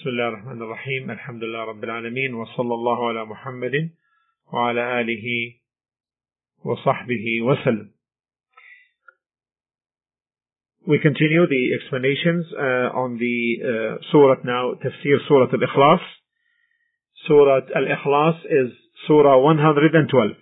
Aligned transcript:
بسم 0.00 0.08
الله 0.08 0.28
الرحمن 0.28 0.62
الرحيم 0.62 1.10
الحمد 1.10 1.44
لله 1.44 1.58
رب 1.64 1.84
العالمين 1.84 2.34
وصلى 2.34 2.74
الله 2.74 3.08
على 3.08 3.24
محمد 3.24 3.90
وعلى 4.52 5.00
آله 5.00 5.54
وصحبه 6.64 7.42
وسلم 7.42 7.90
We 10.86 10.98
continue 10.98 11.46
the 11.46 11.74
explanations 11.76 12.44
uh, 12.52 12.92
on 12.92 13.16
the 13.16 13.38
uh, 13.64 13.96
surah 14.12 14.36
now, 14.44 14.74
Tafsir 14.74 15.16
Surah 15.28 15.48
Al-Ikhlas. 15.48 16.02
Surah 17.26 17.60
Al-Ikhlas 17.74 18.36
is 18.44 18.72
Surah 19.08 19.38
112. 19.38 20.36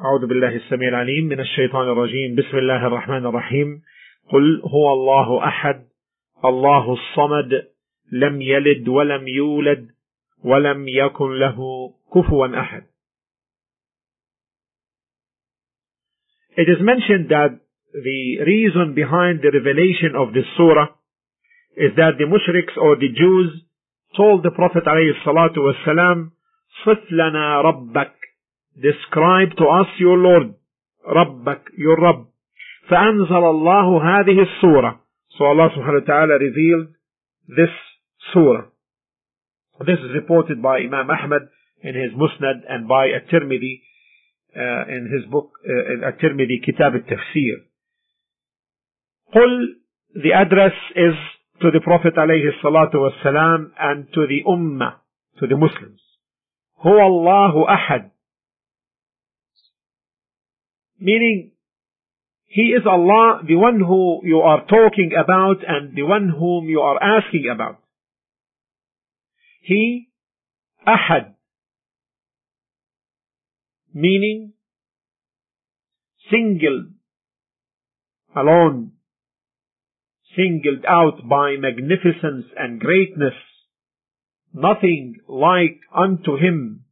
أعوذ 0.00 0.26
بالله 0.26 0.56
السميع 0.56 0.88
العليم 0.88 1.24
من 1.24 1.40
الشيطان 1.40 1.88
الرجيم 1.88 2.34
بسم 2.36 2.58
الله 2.58 2.86
الرحمن 2.86 3.26
الرحيم 3.26 3.82
قل 4.32 4.62
هو 4.64 4.92
الله 4.92 5.48
أحد 5.48 5.95
الله 6.44 6.92
الصمد 6.92 7.66
لم 8.12 8.42
يلد 8.42 8.88
ولم 8.88 9.28
يولد 9.28 9.90
ولم 10.44 10.88
يكن 10.88 11.38
له 11.38 11.58
كفوا 12.14 12.60
أحد 12.60 12.82
It 16.58 16.68
is 16.70 16.80
mentioned 16.80 17.28
that 17.28 17.60
the 17.92 18.38
reason 18.40 18.94
behind 18.94 19.40
the 19.42 19.52
revelation 19.52 20.16
of 20.16 20.32
this 20.32 20.48
surah 20.56 20.88
is 21.76 21.92
that 21.96 22.16
the 22.16 22.24
mushriks 22.24 22.76
or 22.80 22.96
the 22.96 23.12
Jews 23.12 23.62
told 24.16 24.42
the 24.42 24.50
Prophet 24.50 24.84
ﷺ, 24.84 26.30
صف 26.84 27.12
لنا 27.12 27.60
ربك 27.62 28.12
describe 28.76 29.56
to 29.56 29.64
us 29.64 29.88
your 29.98 30.16
Lord 30.16 30.54
ربك 31.06 31.60
your 31.76 31.96
Rabb 32.00 32.26
فأنزل 32.88 33.44
الله 33.44 34.02
هذه 34.02 34.42
السورة 34.42 35.05
So 35.38 35.44
Allah 35.44 35.68
subhanahu 35.76 36.06
wa 36.06 36.06
ta'ala 36.06 36.38
revealed 36.38 36.94
this 37.48 37.72
surah. 38.32 38.66
This 39.80 39.98
is 39.98 40.14
reported 40.14 40.62
by 40.62 40.78
Imam 40.78 41.10
Ahmad 41.10 41.48
in 41.82 41.94
his 41.94 42.12
Musnad 42.16 42.64
and 42.68 42.88
by 42.88 43.08
At-Tirmidhi 43.08 43.82
uh, 44.56 44.88
in 44.88 45.10
his 45.12 45.30
book 45.30 45.52
uh, 45.68 46.08
At-Tirmidhi 46.08 46.64
Kitab 46.64 46.94
al-Tafsir. 46.94 47.68
Qul, 49.34 49.66
the 50.14 50.32
address 50.32 50.72
is 50.94 51.14
to 51.60 51.70
the 51.70 51.80
Prophet 51.80 52.14
alayhi 52.16 52.48
salatu 52.64 52.96
wasalam 52.96 53.70
and 53.78 54.06
to 54.14 54.26
the 54.26 54.42
Ummah, 54.48 54.94
to 55.40 55.46
the 55.46 55.56
Muslims. 55.56 56.00
Huwa 56.82 57.04
Allahu 57.04 57.66
Ahad. 57.66 58.10
Meaning, 60.98 61.52
he 62.56 62.72
is 62.72 62.86
Allah, 62.86 63.42
the 63.46 63.56
one 63.56 63.80
who 63.80 64.20
you 64.24 64.38
are 64.38 64.64
talking 64.66 65.10
about 65.12 65.56
and 65.68 65.94
the 65.94 66.04
one 66.04 66.30
whom 66.30 66.70
you 66.70 66.80
are 66.80 66.98
asking 67.02 67.50
about. 67.54 67.82
He, 69.60 70.08
Ahad, 70.88 71.34
meaning 73.92 74.54
singled, 76.30 76.92
alone, 78.34 78.92
singled 80.34 80.86
out 80.88 81.28
by 81.28 81.56
magnificence 81.58 82.46
and 82.56 82.80
greatness, 82.80 83.34
nothing 84.54 85.16
like 85.28 85.80
unto 85.94 86.38
him, 86.38 86.86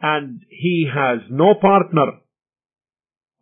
and 0.00 0.40
he 0.48 0.88
has 0.90 1.20
no 1.28 1.52
partner 1.60 2.20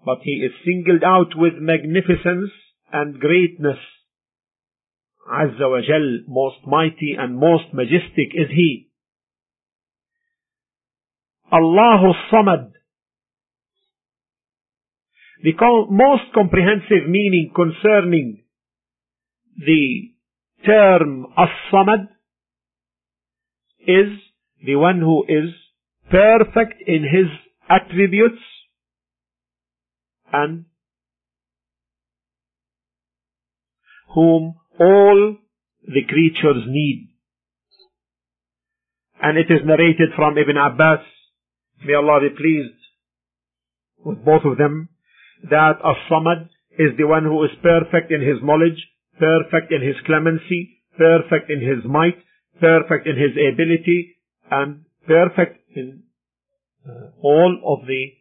but 0.04 0.18
he 0.22 0.32
is 0.32 0.52
singled 0.64 1.02
out 1.02 1.32
with 1.36 1.54
magnificence 1.58 2.50
and 2.92 3.18
greatness. 3.18 3.78
Azza 5.30 5.70
wa 5.70 5.80
Jal, 5.80 6.20
most 6.28 6.66
mighty 6.66 7.16
and 7.18 7.38
most 7.38 7.72
majestic 7.72 8.34
is 8.34 8.48
he. 8.50 8.90
Allahu 11.50 12.12
Samad. 12.30 12.72
The 15.42 15.52
most 15.90 16.32
comprehensive 16.34 17.08
meaning 17.08 17.52
concerning 17.54 18.44
the 19.58 20.10
term 20.64 21.26
As-Samad 21.36 22.08
is 23.80 24.18
the 24.64 24.76
one 24.76 25.00
who 25.00 25.24
is 25.28 25.50
perfect 26.10 26.82
in 26.86 27.02
his 27.02 27.26
attributes 27.68 28.40
and 30.34 30.64
whom 34.14 34.54
all 34.80 35.36
the 35.86 36.04
creatures 36.08 36.64
need. 36.66 37.10
And 39.22 39.38
it 39.38 39.46
is 39.48 39.60
narrated 39.64 40.10
from 40.16 40.36
Ibn 40.36 40.56
Abbas, 40.56 41.04
may 41.84 41.94
Allah 41.94 42.20
be 42.20 42.36
pleased 42.36 42.80
with 44.04 44.24
both 44.24 44.44
of 44.44 44.58
them, 44.58 44.88
that 45.50 45.76
As-Samad 45.84 46.48
is 46.78 46.96
the 46.98 47.06
one 47.06 47.24
who 47.24 47.44
is 47.44 47.50
perfect 47.62 48.10
in 48.10 48.20
his 48.20 48.42
knowledge, 48.42 48.88
perfect 49.18 49.72
in 49.72 49.82
his 49.82 49.96
clemency, 50.04 50.82
perfect 50.98 51.50
in 51.50 51.60
his 51.60 51.84
might, 51.84 52.18
perfect 52.60 53.06
in 53.06 53.16
his 53.16 53.32
ability, 53.32 54.16
and 54.50 54.84
perfect 55.06 55.60
in 55.76 56.02
uh, 56.88 57.10
all 57.22 57.52
of 57.64 57.86
the 57.86 58.12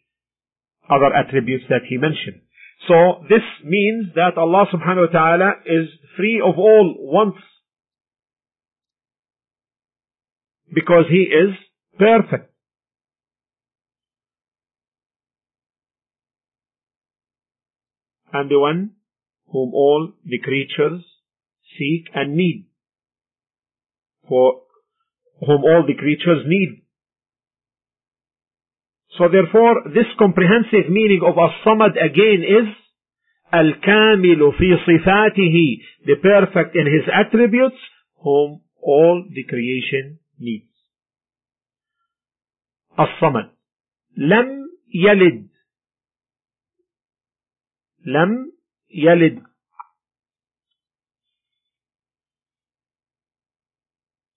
other 0.89 1.13
attributes 1.13 1.66
that 1.69 1.81
he 1.88 1.97
mentioned. 1.97 2.41
So 2.88 3.23
this 3.29 3.44
means 3.63 4.13
that 4.16 4.38
Allah 4.38 4.66
subhanahu 4.73 5.13
wa 5.13 5.19
ta'ala 5.19 5.51
is 5.66 5.88
free 6.17 6.41
of 6.44 6.57
all 6.57 6.95
wants 6.99 7.39
because 10.73 11.05
he 11.09 11.23
is 11.23 11.55
perfect. 11.97 12.51
And 18.33 18.49
the 18.49 18.59
one 18.59 18.91
whom 19.51 19.73
all 19.73 20.11
the 20.25 20.39
creatures 20.39 21.03
seek 21.77 22.07
and 22.13 22.35
need. 22.35 22.67
For 24.27 24.63
whom 25.39 25.63
all 25.63 25.83
the 25.88 25.93
creatures 25.93 26.43
need. 26.47 26.82
So 29.18 29.25
therefore, 29.31 29.84
this 29.94 30.09
comprehensive 30.18 30.90
meaning 30.90 31.22
of 31.25 31.38
As-Samad 31.38 31.94
again 32.03 32.41
is 32.41 32.68
Al-Kamilu 33.51 34.57
fi 34.57 34.74
sifatihi, 34.88 35.78
the 36.06 36.16
perfect 36.22 36.75
in 36.75 36.88
his 36.88 37.06
attributes, 37.13 37.75
whom 38.23 38.62
all 38.81 39.23
the 39.29 39.44
creation 39.44 40.19
needs. 40.40 40.66
As-Samad. 42.97 43.52
Lam 44.18 44.69
yalid. 44.96 45.50
Lam 48.06 48.52
yalid. 48.96 49.41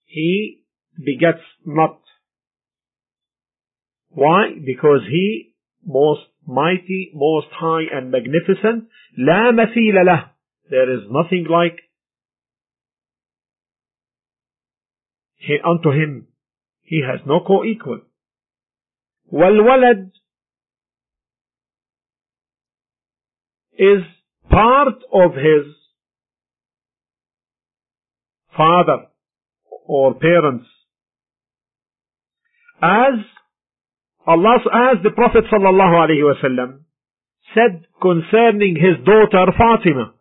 He 0.04 0.64
begets 0.98 1.42
not. 1.64 2.00
Why? 4.15 4.53
Because 4.65 5.01
he, 5.09 5.53
most 5.85 6.21
mighty, 6.45 7.11
most 7.13 7.47
high 7.51 7.83
and 7.91 8.11
magnificent, 8.11 8.89
لا 9.17 9.51
مثيل 9.51 10.05
له. 10.05 10.29
There 10.69 10.89
is 10.91 11.03
nothing 11.09 11.45
like 11.49 11.79
he, 15.35 15.57
unto 15.63 15.91
him. 15.91 16.27
He 16.83 17.01
has 17.01 17.25
no 17.25 17.39
co-equal. 17.45 18.01
والولد 19.31 20.11
is 23.73 24.03
part 24.49 25.01
of 25.13 25.33
his 25.33 25.73
father 28.55 29.07
or 29.85 30.13
parents 30.13 30.65
as 32.81 33.13
Allah, 34.25 34.57
as 34.93 35.03
the 35.03 35.11
Prophet 35.11 35.45
sallallahu 35.51 36.07
alaihi 36.07 36.23
wasallam 36.23 36.81
said 37.55 37.85
concerning 38.01 38.75
his 38.75 39.03
daughter 39.05 39.51
Fatima, 39.57 40.13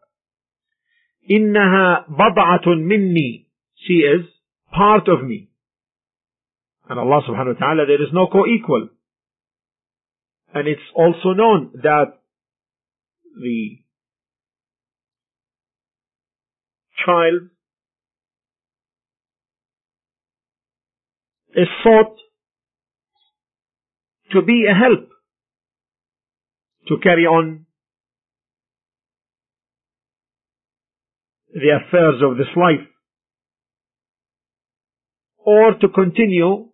إنها 1.31 2.07
بضعة 2.09 2.67
مني. 2.67 3.47
She 3.87 3.95
is 3.95 4.27
part 4.73 5.09
of 5.09 5.23
me. 5.25 5.49
And 6.89 6.99
Allah 6.99 7.23
subhanahu 7.29 7.55
wa 7.55 7.61
ta'ala, 7.61 7.87
there 7.87 8.03
is 8.03 8.13
no 8.13 8.27
co-equal. 8.27 8.89
And 10.53 10.67
it's 10.67 10.81
also 10.95 11.33
known 11.35 11.71
that 11.83 12.19
the 13.41 13.79
child 17.07 17.51
is 21.55 21.69
sought 21.85 22.17
to 24.32 24.42
be 24.42 24.66
a 24.70 24.74
help 24.74 25.10
to 26.88 26.98
carry 27.02 27.26
on 27.26 27.66
the 31.54 31.70
affairs 31.70 32.22
of 32.22 32.38
this 32.38 32.54
life 32.56 32.88
or 35.38 35.74
to 35.80 35.88
continue 35.88 36.68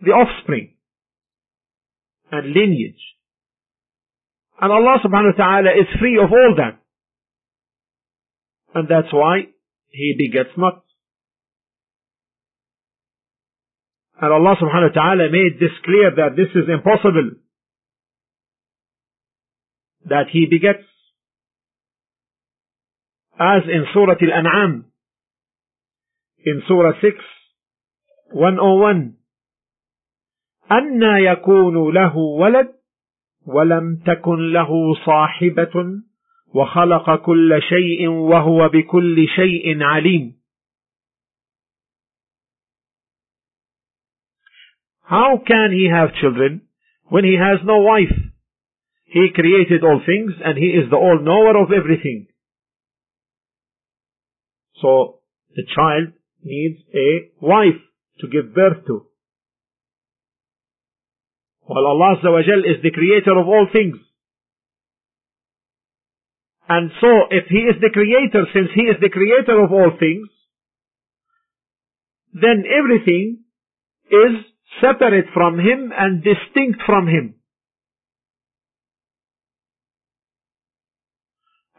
the 0.00 0.10
offspring 0.10 0.74
and 2.30 2.46
lineage. 2.52 3.00
And 4.60 4.72
Allah 4.72 4.98
subhanahu 5.04 5.36
wa 5.36 5.44
ta'ala 5.44 5.70
is 5.70 6.00
free 6.00 6.18
of 6.22 6.30
all 6.30 6.54
that. 6.56 6.80
And 8.74 8.88
that's 8.88 9.12
why 9.12 9.48
He 9.88 10.14
begets 10.16 10.56
not. 10.56 10.82
And 14.24 14.32
Allah 14.32 14.56
subhanahu 14.56 14.96
wa 14.96 15.02
ta'ala 15.02 15.30
made 15.30 15.60
this 15.60 15.76
clear 15.84 16.10
that 16.16 16.34
this 16.34 16.48
is 16.56 16.64
impossible. 16.66 17.32
That 20.06 20.32
He 20.32 20.46
begets. 20.46 20.88
As 23.38 23.68
in 23.68 23.84
Surah 23.92 24.16
Al-An'am, 24.16 24.86
in 26.46 26.62
Surah 26.66 26.92
6, 27.02 27.18
101 28.32 29.16
أَنَّى 30.72 31.24
يكون 31.24 31.94
له 31.94 32.16
ولد 32.16 32.68
ولم 33.46 33.96
تكن 34.06 34.52
له 34.52 34.94
صاحبة 35.06 36.00
وخلق 36.54 37.16
كل 37.26 37.62
شيء 37.62 38.08
وهو 38.08 38.68
بكل 38.68 39.28
شيء 39.28 39.82
عليم 39.82 40.43
How 45.04 45.38
can 45.46 45.70
he 45.70 45.88
have 45.92 46.14
children 46.20 46.62
when 47.04 47.24
he 47.24 47.36
has 47.36 47.60
no 47.64 47.80
wife? 47.80 48.12
He 49.04 49.28
created 49.34 49.84
all 49.84 50.00
things 50.04 50.32
and 50.42 50.58
he 50.58 50.70
is 50.70 50.90
the 50.90 50.96
all-knower 50.96 51.62
of 51.62 51.70
everything. 51.70 52.26
So 54.80 55.20
the 55.54 55.64
child 55.74 56.14
needs 56.42 56.80
a 56.94 57.30
wife 57.40 57.80
to 58.20 58.28
give 58.28 58.54
birth 58.54 58.86
to. 58.86 59.06
While 61.62 61.86
Allah 61.86 62.16
is 62.16 62.82
the 62.82 62.90
creator 62.90 63.38
of 63.38 63.46
all 63.46 63.68
things. 63.72 63.96
And 66.68 66.90
so, 67.00 67.08
if 67.30 67.44
He 67.48 67.58
is 67.58 67.76
the 67.80 67.90
creator, 67.92 68.46
since 68.52 68.68
He 68.74 68.82
is 68.82 68.96
the 69.00 69.10
creator 69.10 69.62
of 69.62 69.70
all 69.72 69.92
things, 69.98 70.28
then 72.32 72.64
everything 72.66 73.44
is 74.10 74.44
separate 74.80 75.26
from 75.32 75.58
Him 75.58 75.92
and 75.96 76.22
distinct 76.22 76.80
from 76.86 77.06
Him. 77.06 77.34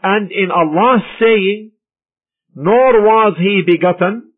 And 0.01 0.31
in 0.31 0.51
Allah's 0.51 1.01
saying, 1.19 1.71
nor 2.56 3.01
was 3.01 3.36
He 3.39 3.63
begotten, 3.65 4.31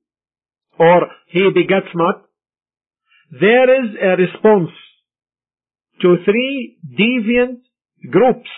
or 0.79 1.07
he 1.27 1.49
begets 1.53 1.91
not, 1.93 2.23
there 3.31 3.83
is 3.83 3.95
a 4.01 4.15
response 4.21 4.71
to 6.01 6.15
three 6.23 6.77
deviant 6.97 7.59
groups 8.09 8.49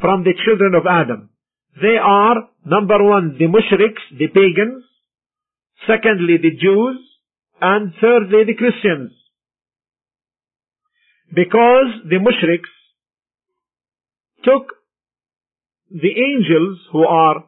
from 0.00 0.24
the 0.24 0.34
children 0.44 0.74
of 0.74 0.86
Adam. 0.88 1.30
They 1.80 1.98
are, 2.00 2.48
number 2.64 3.02
one, 3.02 3.36
the 3.38 3.46
mushriks, 3.46 4.02
the 4.16 4.28
pagans, 4.28 4.84
secondly, 5.86 6.38
the 6.40 6.56
Jews, 6.56 6.98
and 7.60 7.92
thirdly, 8.00 8.44
the 8.46 8.54
Christians. 8.54 9.12
Because 11.28 12.02
the 12.08 12.16
mushriks 12.16 12.72
took 14.44 14.68
the 15.90 16.08
angels 16.08 16.78
who 16.92 17.04
are 17.04 17.44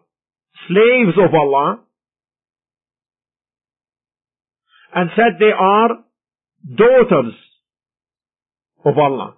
slaves 0.69 1.17
of 1.19 1.34
Allah 1.34 1.81
and 4.94 5.11
said 5.14 5.38
they 5.38 5.52
are 5.52 5.90
daughters 6.75 7.34
of 8.84 8.99
Allah. 8.99 9.37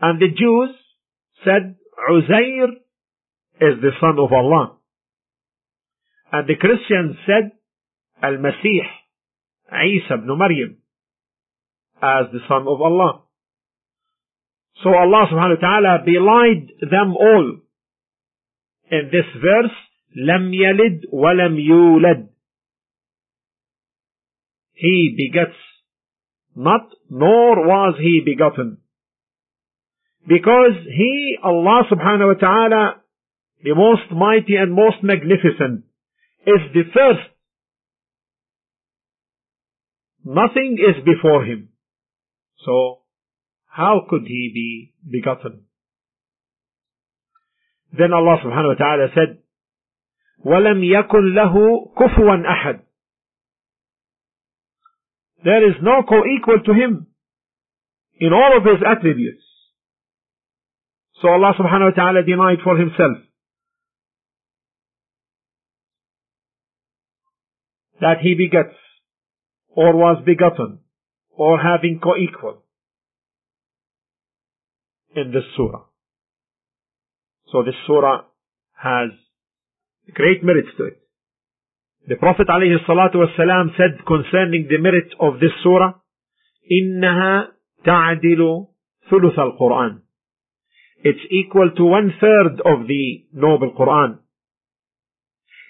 And 0.00 0.20
the 0.20 0.28
Jews 0.28 0.76
said 1.44 1.76
Uzair 2.10 2.68
is 3.60 3.80
the 3.80 3.90
son 4.00 4.18
of 4.18 4.32
Allah. 4.32 4.76
And 6.32 6.48
the 6.48 6.56
Christians 6.56 7.16
said 7.26 7.52
Al-Masih, 8.22 8.82
Isa 9.72 10.14
ibn 10.14 10.38
Maryam, 10.38 10.78
as 12.01 12.31
the 12.31 12.39
son 12.47 12.67
of 12.67 12.81
Allah. 12.81 13.23
So 14.83 14.89
Allah 14.89 15.27
subhanahu 15.31 15.61
wa 15.61 15.67
ta'ala 15.67 16.03
belied 16.05 16.71
them 16.89 17.15
all 17.15 17.57
in 18.91 19.09
this 19.11 19.27
verse, 19.35 19.75
لم 20.15 20.53
يلد 20.53 21.05
ولم 21.13 21.59
يولد 21.59 22.29
he 24.79 25.13
begets 25.17 25.57
not, 26.55 26.89
nor 27.09 27.67
was 27.67 27.95
he 27.99 28.21
begotten. 28.25 28.77
Because 30.27 30.75
he, 30.85 31.37
Allah 31.43 31.83
subhanahu 31.91 32.33
wa 32.33 32.39
ta'ala, 32.39 32.95
the 33.63 33.75
most 33.75 34.11
mighty 34.11 34.55
and 34.55 34.73
most 34.73 34.97
magnificent, 35.03 35.83
is 36.45 36.61
the 36.73 36.83
first. 36.93 37.27
Nothing 40.23 40.77
is 40.79 41.03
before 41.03 41.43
him. 41.45 41.69
So, 42.65 42.99
how 43.65 44.05
could 44.09 44.23
he 44.23 44.51
be 44.53 44.93
begotten? 45.09 45.65
Then 47.97 48.13
Allah 48.13 48.37
subhanahu 48.43 48.75
wa 48.75 48.85
ta'ala 48.85 49.07
said, 49.15 49.37
وَلَمْ 50.45 50.83
يَكُنْ 50.83 51.33
لَهُ 51.35 51.93
كُفُوًا 51.97 52.43
أَحَدٌ 52.45 52.81
there 55.43 55.69
is 55.69 55.75
no 55.81 56.03
co-equal 56.07 56.59
to 56.65 56.73
him 56.73 57.07
in 58.19 58.33
all 58.33 58.57
of 58.57 58.63
his 58.63 58.83
attributes. 58.85 59.43
So 61.21 61.29
Allah 61.29 61.53
subhanahu 61.57 61.91
wa 61.91 62.03
ta'ala 62.03 62.23
denied 62.23 62.59
for 62.63 62.77
himself 62.77 63.17
that 68.01 68.19
he 68.21 68.35
begets 68.35 68.75
or 69.69 69.95
was 69.95 70.23
begotten 70.25 70.79
or 71.33 71.59
having 71.59 71.99
co-equal 72.03 72.63
in 75.15 75.31
this 75.31 75.43
surah. 75.55 75.83
So 77.51 77.63
this 77.63 77.75
surah 77.87 78.21
has 78.73 79.09
great 80.13 80.43
merits 80.43 80.69
to 80.77 80.85
it. 80.85 80.99
The 82.07 82.15
Prophet 82.15 82.47
ﷺ 82.47 83.77
said 83.77 84.05
concerning 84.05 84.67
the 84.69 84.77
merit 84.79 85.13
of 85.19 85.39
this 85.39 85.51
surah, 85.63 85.93
إِنَّهَا 86.71 87.47
تَعْدِلُ 87.85 88.67
ثُلُثَ 89.11 89.37
الْقُرْآنِ 89.37 90.01
It's 91.03 91.19
equal 91.31 91.71
to 91.75 91.83
one 91.83 92.13
third 92.21 92.61
of 92.65 92.87
the 92.87 93.25
noble 93.33 93.71
Quran. 93.77 94.19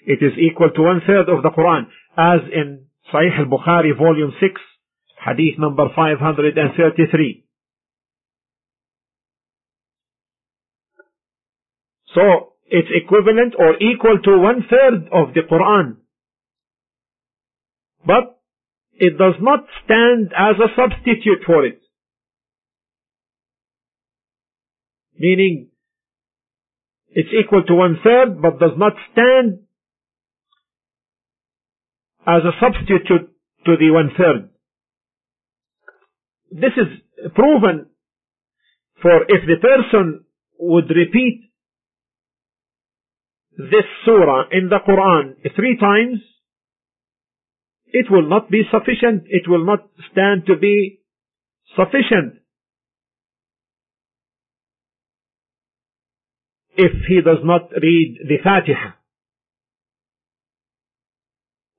It 0.06 0.22
is 0.22 0.32
equal 0.38 0.70
to 0.70 0.82
one 0.82 1.00
third 1.06 1.28
of 1.28 1.42
the 1.42 1.50
Quran, 1.50 1.86
as 2.16 2.40
in 2.52 2.86
Sahih 3.12 3.38
al-Bukhari, 3.38 3.96
volume 3.96 4.32
6, 4.40 4.60
hadith 5.25 5.57
number 5.57 5.87
533. 5.95 7.43
So, 12.13 12.53
it's 12.67 12.87
equivalent 12.93 13.55
or 13.57 13.75
equal 13.81 14.19
to 14.23 14.37
one 14.39 14.63
third 14.69 15.09
of 15.11 15.33
the 15.33 15.41
Quran. 15.41 15.97
But 18.05 18.39
it 18.93 19.17
does 19.17 19.35
not 19.41 19.65
stand 19.83 20.31
as 20.37 20.55
a 20.57 20.69
substitute 20.75 21.43
for 21.45 21.65
it. 21.65 21.81
Meaning, 25.17 25.69
it's 27.09 27.29
equal 27.33 27.63
to 27.63 27.75
one 27.75 27.97
third, 28.03 28.41
but 28.41 28.59
does 28.59 28.77
not 28.77 28.93
stand 29.11 29.59
as 32.27 32.41
a 32.43 32.51
substitute 32.59 33.29
to 33.65 33.77
the 33.77 33.91
one 33.91 34.11
third. 34.17 34.49
This 36.55 36.71
is 36.77 37.31
proven 37.35 37.87
for 39.01 39.23
if 39.23 39.43
the 39.45 39.57
person 39.59 40.23
would 40.57 40.89
repeat 40.89 41.51
this 43.57 43.83
surah 44.05 44.45
in 44.53 44.69
the 44.69 44.79
Quran 44.87 45.35
three 45.53 45.77
times, 45.77 46.19
it 47.87 48.09
will 48.09 48.29
not 48.29 48.49
be 48.49 48.61
sufficient. 48.71 49.23
It 49.27 49.49
will 49.49 49.65
not 49.65 49.89
stand 50.11 50.45
to 50.47 50.55
be 50.55 51.01
sufficient. 51.75 52.39
If 56.77 57.05
he 57.09 57.19
does 57.19 57.43
not 57.43 57.69
read 57.71 58.19
the 58.29 58.37
Fatiha. 58.41 58.91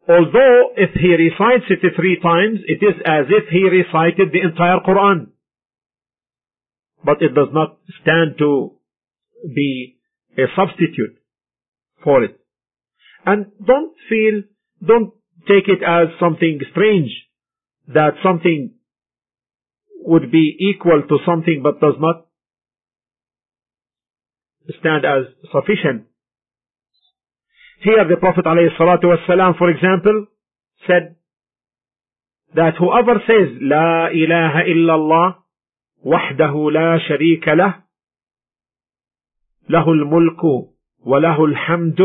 Although 0.09 0.73
if 0.77 0.91
he 0.95 1.15
recites 1.15 1.67
it 1.69 1.81
three 1.97 2.19
times, 2.23 2.61
it 2.67 2.85
is 2.85 2.95
as 3.05 3.27
if 3.29 3.49
he 3.51 3.69
recited 3.69 4.33
the 4.33 4.41
entire 4.41 4.79
Quran. 4.87 5.29
But 7.05 7.23
it 7.23 7.35
does 7.35 7.49
not 7.53 7.79
stand 8.03 8.39
to 8.39 8.73
be 9.55 9.99
a 10.39 10.47
substitute. 10.55 11.19
for 12.07 12.23
it. 12.23 12.39
And 13.25 13.47
don't 13.67 13.93
feel, 14.09 14.43
don't 14.87 15.13
take 15.49 15.67
it 15.67 15.83
as 15.83 16.09
something 16.21 16.61
strange 16.71 17.11
that 17.89 18.13
something 18.23 18.75
would 20.03 20.31
be 20.31 20.57
equal 20.61 21.03
to 21.09 21.19
something 21.27 21.63
but 21.65 21.81
does 21.81 21.97
not 21.99 22.27
stand 24.79 25.05
as 25.05 25.25
sufficient. 25.51 26.07
Here 27.87 28.05
the 28.09 28.17
Prophet 28.17 28.45
ﷺ, 28.45 29.59
for 29.59 29.71
example, 29.71 30.27
said 30.89 31.15
that 32.57 32.75
whoever 32.81 33.23
says 33.29 33.63
La 33.63 34.09
ilaha 34.11 34.67
illallah 34.67 35.35
وحده 36.05 36.71
لا 36.71 36.99
شريك 37.09 37.49
له 37.49 37.83
له 39.69 39.93
الملك 39.93 40.45
وله 41.07 41.45
الحمد 41.45 42.01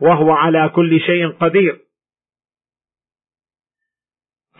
وهو 0.00 0.30
على 0.30 0.72
كل 0.76 1.00
شيء 1.00 1.28
قدير. 1.28 1.80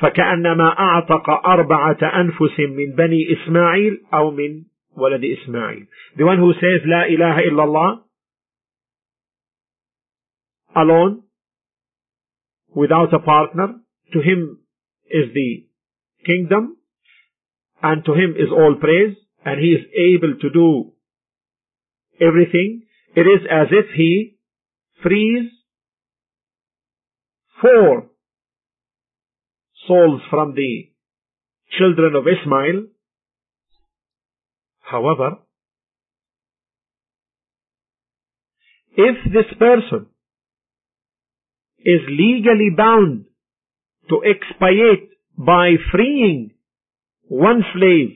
فكأنما 0.00 0.78
أعتق 0.78 1.30
أربعة 1.30 1.98
أنفس 2.20 2.60
من 2.60 2.94
بني 2.96 3.32
إسماعيل 3.32 4.04
أو 4.14 4.30
من 4.30 4.71
ولد 4.97 5.23
إسماعيل 5.25 5.87
the 6.17 6.25
one 6.25 6.37
who 6.37 6.53
says 6.53 6.85
لا 6.85 7.05
إله 7.05 7.39
إلا 7.39 7.63
الله 7.63 8.03
alone 10.75 11.23
without 12.75 13.13
a 13.13 13.19
partner 13.19 13.67
to 14.13 14.19
him 14.21 14.59
is 15.09 15.33
the 15.33 15.65
kingdom 16.25 16.77
and 17.81 18.05
to 18.05 18.13
him 18.13 18.35
is 18.37 18.51
all 18.51 18.75
praise 18.75 19.15
and 19.45 19.59
he 19.59 19.71
is 19.77 19.85
able 19.95 20.33
to 20.41 20.49
do 20.49 20.91
everything 22.19 22.83
it 23.15 23.21
is 23.21 23.41
as 23.49 23.67
if 23.71 23.85
he 23.95 24.37
frees 25.01 25.49
four 27.61 28.09
souls 29.87 30.21
from 30.29 30.53
the 30.55 30.89
children 31.77 32.15
of 32.15 32.25
Ismail. 32.27 32.87
However, 34.92 35.38
if 38.94 39.16
this 39.32 39.50
person 39.58 40.06
is 41.78 42.02
legally 42.08 42.68
bound 42.76 43.24
to 44.10 44.20
expiate 44.22 45.08
by 45.38 45.76
freeing 45.90 46.50
one 47.26 47.62
slave, 47.72 48.10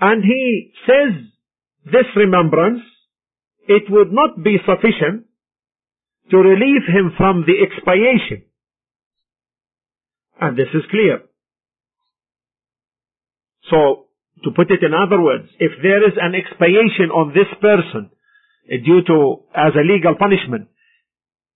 and 0.00 0.24
he 0.24 0.72
says 0.84 1.12
this 1.84 2.06
remembrance, 2.16 2.82
it 3.68 3.84
would 3.88 4.12
not 4.12 4.42
be 4.42 4.56
sufficient 4.66 5.26
to 6.32 6.36
relieve 6.38 6.86
him 6.88 7.12
from 7.16 7.44
the 7.46 7.54
expiation. 7.62 8.46
And 10.40 10.58
this 10.58 10.74
is 10.74 10.82
clear. 10.90 11.25
So, 13.70 14.06
to 14.44 14.50
put 14.54 14.70
it 14.70 14.82
in 14.82 14.92
other 14.94 15.20
words, 15.20 15.48
if 15.58 15.72
there 15.82 16.06
is 16.06 16.14
an 16.20 16.34
expiation 16.34 17.10
on 17.10 17.32
this 17.34 17.48
person 17.60 18.10
due 18.68 19.02
to, 19.06 19.42
as 19.54 19.72
a 19.74 19.86
legal 19.86 20.14
punishment, 20.18 20.68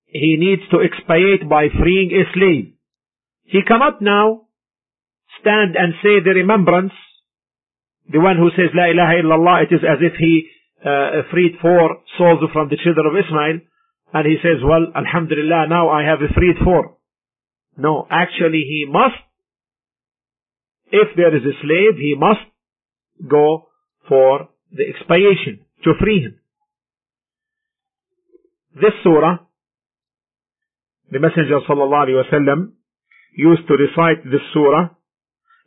he 0.06 0.36
needs 0.38 0.62
to 0.70 0.82
expiate 0.82 1.48
by 1.48 1.68
freeing 1.70 2.10
a 2.10 2.24
slave. 2.34 2.74
He 3.44 3.62
cannot 3.66 4.02
now 4.02 4.46
stand 5.40 5.76
and 5.76 5.94
say 6.02 6.18
the 6.22 6.34
remembrance, 6.34 6.92
the 8.10 8.20
one 8.20 8.36
who 8.36 8.50
says 8.50 8.74
La 8.74 8.90
ilaha 8.90 9.22
illallah, 9.22 9.56
it 9.64 9.74
is 9.74 9.82
as 9.86 9.98
if 10.00 10.14
he 10.18 10.48
uh, 10.84 11.22
freed 11.30 11.58
four 11.60 12.02
souls 12.18 12.40
from 12.52 12.68
the 12.68 12.78
children 12.82 13.06
of 13.06 13.14
Ismail, 13.14 13.60
and 14.12 14.26
he 14.26 14.36
says, 14.42 14.58
well, 14.64 14.90
alhamdulillah, 14.94 15.68
now 15.68 15.90
I 15.90 16.02
have 16.02 16.18
freed 16.34 16.56
four. 16.64 16.96
No, 17.76 18.06
actually 18.10 18.66
he 18.66 18.86
must, 18.88 19.22
if 20.90 21.16
there 21.16 21.34
is 21.34 21.42
a 21.42 21.54
slave, 21.62 21.96
he 21.96 22.14
must 22.18 22.40
go 23.28 23.68
for 24.08 24.48
the 24.72 24.84
expiation 24.88 25.64
to 25.84 25.92
free 26.00 26.20
him. 26.20 26.40
This 28.74 28.92
surah, 29.02 29.38
the 31.10 31.18
Messenger 31.18 31.60
wasallam 31.68 32.72
used 33.36 33.66
to 33.68 33.74
recite 33.74 34.24
this 34.24 34.40
surah 34.52 34.90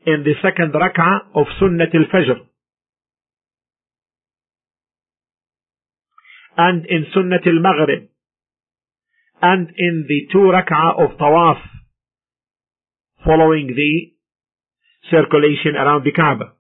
in 0.06 0.24
the 0.24 0.34
second 0.42 0.74
rak'ah 0.74 1.36
of 1.36 1.48
Sunnat 1.62 1.94
al-Fajr. 1.94 2.40
And 6.56 6.86
in 6.86 7.06
Sunnat 7.16 7.46
al-Maghrib. 7.48 8.10
And 9.42 9.70
in 9.78 10.06
the 10.08 10.28
two 10.32 10.52
rak'ah 10.54 11.04
of 11.04 11.18
Tawaf 11.18 11.62
following 13.26 13.68
the 13.68 14.13
circulation 15.10 15.76
around 15.76 16.04
the 16.04 16.12
Kaaba. 16.12 16.54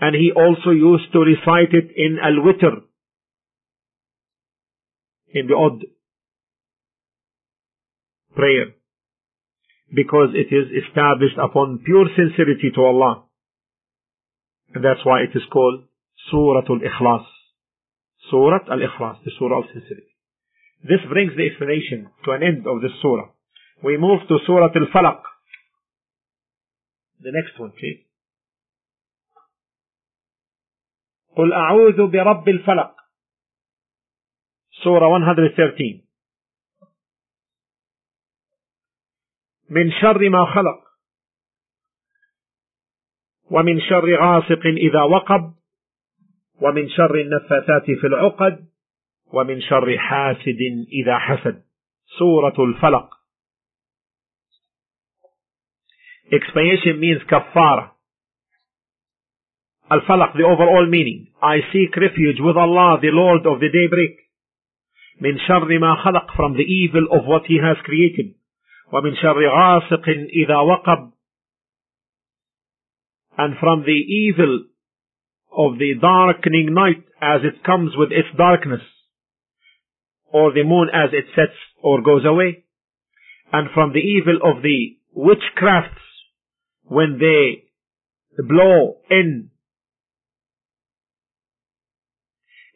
And 0.00 0.16
he 0.16 0.32
also 0.34 0.70
used 0.70 1.12
to 1.12 1.20
recite 1.20 1.72
it 1.72 1.90
in 1.96 2.18
Al-Witr, 2.22 2.82
in 5.34 5.46
the 5.46 5.54
odd 5.54 5.84
prayer, 8.34 8.74
because 9.94 10.30
it 10.34 10.52
is 10.52 10.84
established 10.84 11.38
upon 11.38 11.82
pure 11.84 12.06
sincerity 12.16 12.70
to 12.74 12.80
Allah. 12.82 13.24
And 14.74 14.84
that's 14.84 15.04
why 15.04 15.20
it 15.20 15.36
is 15.36 15.42
called 15.52 15.84
Surah 16.30 16.62
Al-Ikhlas. 16.68 17.26
Surah 18.30 18.64
Al-Ikhlas, 18.70 19.22
the 19.24 19.30
Surah 19.38 19.58
of 19.58 19.64
Sincerity. 19.72 20.08
This 20.82 21.00
brings 21.08 21.36
the 21.36 21.46
explanation 21.46 22.08
to 22.24 22.32
an 22.32 22.42
end 22.42 22.66
of 22.66 22.80
this 22.82 22.90
Surah. 23.02 23.28
We 23.84 23.98
move 23.98 24.20
to 24.28 24.38
Surah 24.46 24.70
Al-Falaq. 24.74 25.20
The 27.22 27.30
next 27.30 27.54
one, 27.60 27.70
please. 27.70 28.12
قل 31.36 31.52
أعوذ 31.52 32.06
برب 32.10 32.48
الفلق. 32.48 32.96
Surah 34.82 35.08
113 35.08 36.02
من 39.70 39.90
شر 39.90 40.28
ما 40.28 40.44
خلق. 40.54 40.82
ومن 43.50 43.80
شر 43.80 44.16
غاسق 44.16 44.66
إذا 44.66 45.02
وقب. 45.02 45.54
ومن 46.60 46.88
شر 46.88 47.14
النفاثات 47.14 47.84
في 48.00 48.06
العقد. 48.06 48.68
ومن 49.32 49.60
شر 49.60 49.98
حاسد 49.98 50.60
إذا 50.92 51.18
حسد. 51.18 51.64
سورة 52.18 52.64
الفلق. 52.64 53.21
Expiation 56.31 56.99
means 56.99 57.21
kafara. 57.29 57.91
Al-Falaq, 59.89 60.35
the 60.35 60.43
overall 60.43 60.85
meaning. 60.89 61.27
I 61.41 61.59
seek 61.71 61.95
refuge 61.95 62.39
with 62.39 62.57
Allah, 62.57 62.99
the 63.01 63.11
Lord 63.11 63.45
of 63.45 63.59
the 63.59 63.69
daybreak. 63.69 64.17
من 65.21 65.39
شر 65.47 65.79
ما 65.79 65.95
خلق 65.95 66.35
from 66.35 66.53
the 66.57 66.63
evil 66.63 67.07
of 67.11 67.25
what 67.25 67.45
He 67.47 67.57
has 67.57 67.77
created. 67.83 68.35
ومن 68.93 69.15
شر 69.15 69.47
غاسق 69.47 70.09
إذا 70.09 70.57
وقب 70.57 71.11
and 73.37 73.55
from 73.59 73.83
the 73.83 73.91
evil 73.91 74.65
of 75.55 75.77
the 75.77 75.93
darkening 76.01 76.73
night 76.73 77.03
as 77.21 77.41
it 77.43 77.63
comes 77.63 77.91
with 77.95 78.11
its 78.11 78.27
darkness 78.35 78.81
or 80.31 80.51
the 80.53 80.63
moon 80.63 80.89
as 80.93 81.09
it 81.13 81.25
sets 81.35 81.57
or 81.81 82.01
goes 82.01 82.25
away 82.25 82.63
and 83.53 83.69
from 83.73 83.93
the 83.93 83.99
evil 83.99 84.37
of 84.43 84.63
the 84.63 84.97
witchcrafts 85.15 86.07
when 86.92 87.18
they 87.18 87.64
blow 88.42 88.96
in 89.10 89.50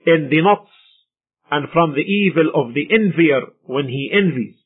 in 0.06 0.28
the 0.30 0.40
knots 0.42 0.70
and 1.50 1.68
from 1.72 1.92
the 1.92 2.00
evil 2.00 2.50
of 2.54 2.74
the 2.74 2.86
envier 2.90 3.42
when 3.64 3.88
he 3.88 4.10
envies. 4.12 4.56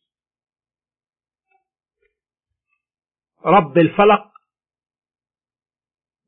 Rabb 3.44 3.76
al-Falaq, 3.76 4.26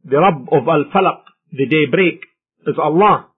the 0.05 0.19
Rabb 0.19 0.49
of 0.50 0.67
al-Falaq, 0.67 1.23
the 1.52 1.67
daybreak, 1.67 2.21
is 2.67 2.76
Allah. 2.79 3.29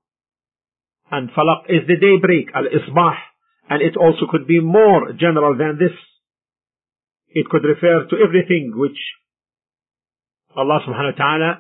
And 1.11 1.31
Falaq 1.31 1.65
is 1.69 1.87
the 1.87 1.97
daybreak, 1.97 2.49
al-Isbah, 2.55 3.17
and 3.69 3.83
it 3.83 3.97
also 3.97 4.27
could 4.31 4.47
be 4.47 4.61
more 4.61 5.13
general 5.13 5.57
than 5.57 5.77
this. 5.79 5.97
It 7.31 7.49
could 7.49 7.65
refer 7.65 8.07
to 8.09 8.17
everything 8.17 8.73
which 8.75 8.99
Allah 10.56 10.80
subhanahu 10.86 11.14
wa 11.14 11.18
ta'ala 11.18 11.52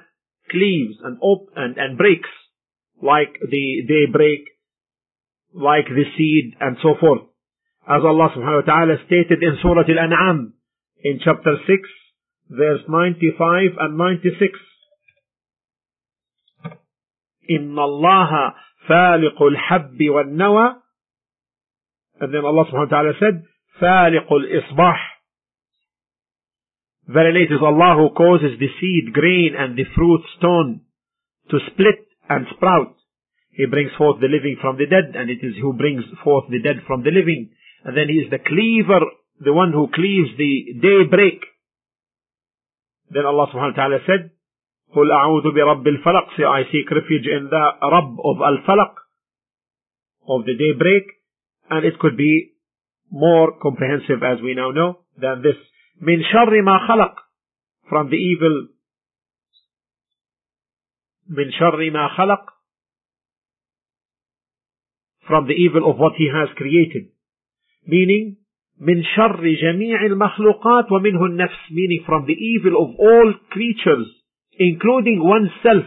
cleaves 0.49 0.97
and 1.03 1.17
op- 1.21 1.49
and, 1.55 1.77
and 1.77 1.97
breaks 1.97 2.29
like 3.01 3.37
the 3.39 3.83
daybreak, 3.87 4.49
like 5.53 5.85
the 5.87 6.05
seed 6.17 6.55
and 6.59 6.77
so 6.81 6.95
forth. 6.99 7.21
As 7.87 8.01
Allah 8.03 8.29
subhanahu 8.35 8.65
wa 8.65 8.73
ta'ala 8.73 8.95
stated 9.05 9.41
in 9.41 9.57
Surah 9.61 9.87
Al-An'am 9.87 10.53
in 11.03 11.19
chapter 11.23 11.55
6 11.65 11.79
verse 12.49 12.81
95 12.87 13.77
and 13.79 13.97
96. 13.97 14.59
إن 17.49 17.79
الله 17.79 18.53
فالق 18.87 19.43
الحب 19.43 19.97
والنوى 20.09 20.75
and 22.21 22.33
then 22.33 22.45
Allah 22.45 22.65
subhanahu 22.65 22.91
wa 22.91 22.97
ta'ala 22.97 23.13
said 23.19 23.43
فالق 23.81 24.33
الإصباح 24.33 25.12
Verily 27.07 27.49
it 27.49 27.53
is 27.53 27.61
Allah 27.61 27.97
who 27.97 28.13
causes 28.13 28.59
the 28.59 28.69
seed, 28.79 29.13
grain 29.13 29.55
and 29.57 29.75
the 29.75 29.85
fruit 29.95 30.21
stone 30.37 30.81
to 31.49 31.57
split 31.71 32.05
and 32.29 32.45
sprout. 32.55 32.95
He 33.49 33.65
brings 33.65 33.91
forth 33.97 34.21
the 34.21 34.29
living 34.29 34.57
from 34.61 34.77
the 34.77 34.85
dead 34.85 35.17
and 35.17 35.29
it 35.29 35.41
is 35.41 35.57
who 35.59 35.73
brings 35.73 36.03
forth 36.23 36.45
the 36.49 36.61
dead 36.61 36.85
from 36.85 37.03
the 37.03 37.09
living. 37.09 37.49
And 37.83 37.97
then 37.97 38.07
he 38.07 38.21
is 38.21 38.29
the 38.29 38.37
cleaver, 38.37 39.01
the 39.41 39.53
one 39.53 39.73
who 39.73 39.89
cleaves 39.89 40.37
the 40.37 40.77
daybreak. 40.79 41.41
Then 43.09 43.25
Allah 43.25 43.49
subhanahu 43.49 43.73
wa 43.73 43.81
ta'ala 43.81 43.99
said, 44.05 44.31
قل 44.95 45.11
أعوذ 45.11 45.53
برب 45.53 45.87
الفلق 45.87 46.37
say 46.37 46.43
I 46.43 46.63
seek 46.71 46.89
refuge 46.89 47.27
in 47.27 47.49
the 47.49 47.65
Rabb 47.81 48.17
of 48.23 48.37
al-Falaq 48.41 48.93
of 50.27 50.45
the 50.45 50.55
daybreak 50.57 51.05
and 51.69 51.85
it 51.85 51.99
could 51.99 52.17
be 52.17 52.53
more 53.11 53.53
comprehensive 53.61 54.23
as 54.23 54.41
we 54.41 54.55
now 54.55 54.71
know 54.71 54.99
than 55.17 55.41
this 55.43 55.57
من 56.00 56.22
شر 56.22 56.62
ما 56.62 56.78
خلق 56.88 57.18
from 57.88 58.10
the 58.10 58.16
evil 58.16 58.68
من 61.28 61.50
شر 61.50 61.90
ما 61.90 62.08
خلق 62.08 62.54
from 65.26 65.46
the 65.46 65.54
evil 65.54 65.90
of 65.90 65.96
what 65.98 66.14
he 66.16 66.28
has 66.28 66.48
created 66.56 67.10
meaning 67.86 68.36
من 68.80 69.02
شر 69.04 69.54
جميع 69.62 70.06
المخلوقات 70.06 70.92
ومنه 70.92 71.24
النفس 71.24 71.70
meaning 71.70 72.04
from 72.06 72.26
the 72.26 72.34
evil 72.34 72.74
of 72.82 72.90
all 72.98 73.32
creatures 73.50 74.06
including 74.58 75.22
oneself 75.22 75.86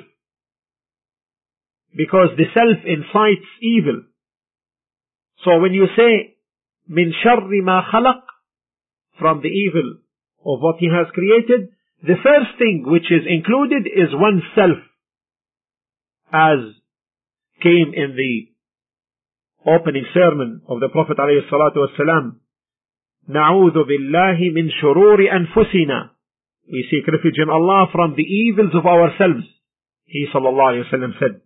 because 1.96 2.30
the 2.38 2.48
self 2.54 2.80
incites 2.86 3.50
evil 3.62 4.02
so 5.44 5.60
when 5.60 5.74
you 5.74 5.88
say 5.96 6.38
من 6.90 7.14
شر 7.14 7.62
ما 7.62 7.82
خلق 7.82 8.27
from 9.19 9.41
the 9.43 9.49
evil 9.49 9.99
of 10.45 10.61
what 10.61 10.77
he 10.79 10.89
has 10.89 11.07
created 11.13 11.69
the 12.03 12.19
first 12.23 12.59
thing 12.59 12.85
which 12.87 13.11
is 13.11 13.23
included 13.29 13.87
is 13.87 14.11
oneself 14.13 14.79
as 16.33 16.59
came 17.63 17.93
in 17.95 18.17
the 18.17 18.51
opening 19.71 20.05
sermon 20.13 20.63
of 20.69 20.81
the 20.81 20.89
Prophet 20.89 21.17
عليه 21.19 21.47
الصلاة 21.47 21.77
والسلام 21.77 22.41
نعوذ 23.29 23.85
بالله 23.85 24.39
من 24.55 24.71
شرور 24.71 25.21
أنفسنا 25.33 26.13
we 26.71 26.87
seek 26.91 27.07
refuge 27.07 27.39
in 27.39 27.51
Allah 27.51 27.89
from 27.91 28.15
the 28.17 28.23
evils 28.23 28.73
of 28.75 28.87
ourselves. 28.87 29.45
He 30.05 30.27
sallallahu 30.33 30.85
alayhi 30.85 30.93
wa 30.93 31.19
said. 31.19 31.41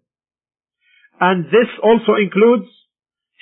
And 1.21 1.47
this 1.47 1.71
also 1.83 2.15
includes 2.21 2.69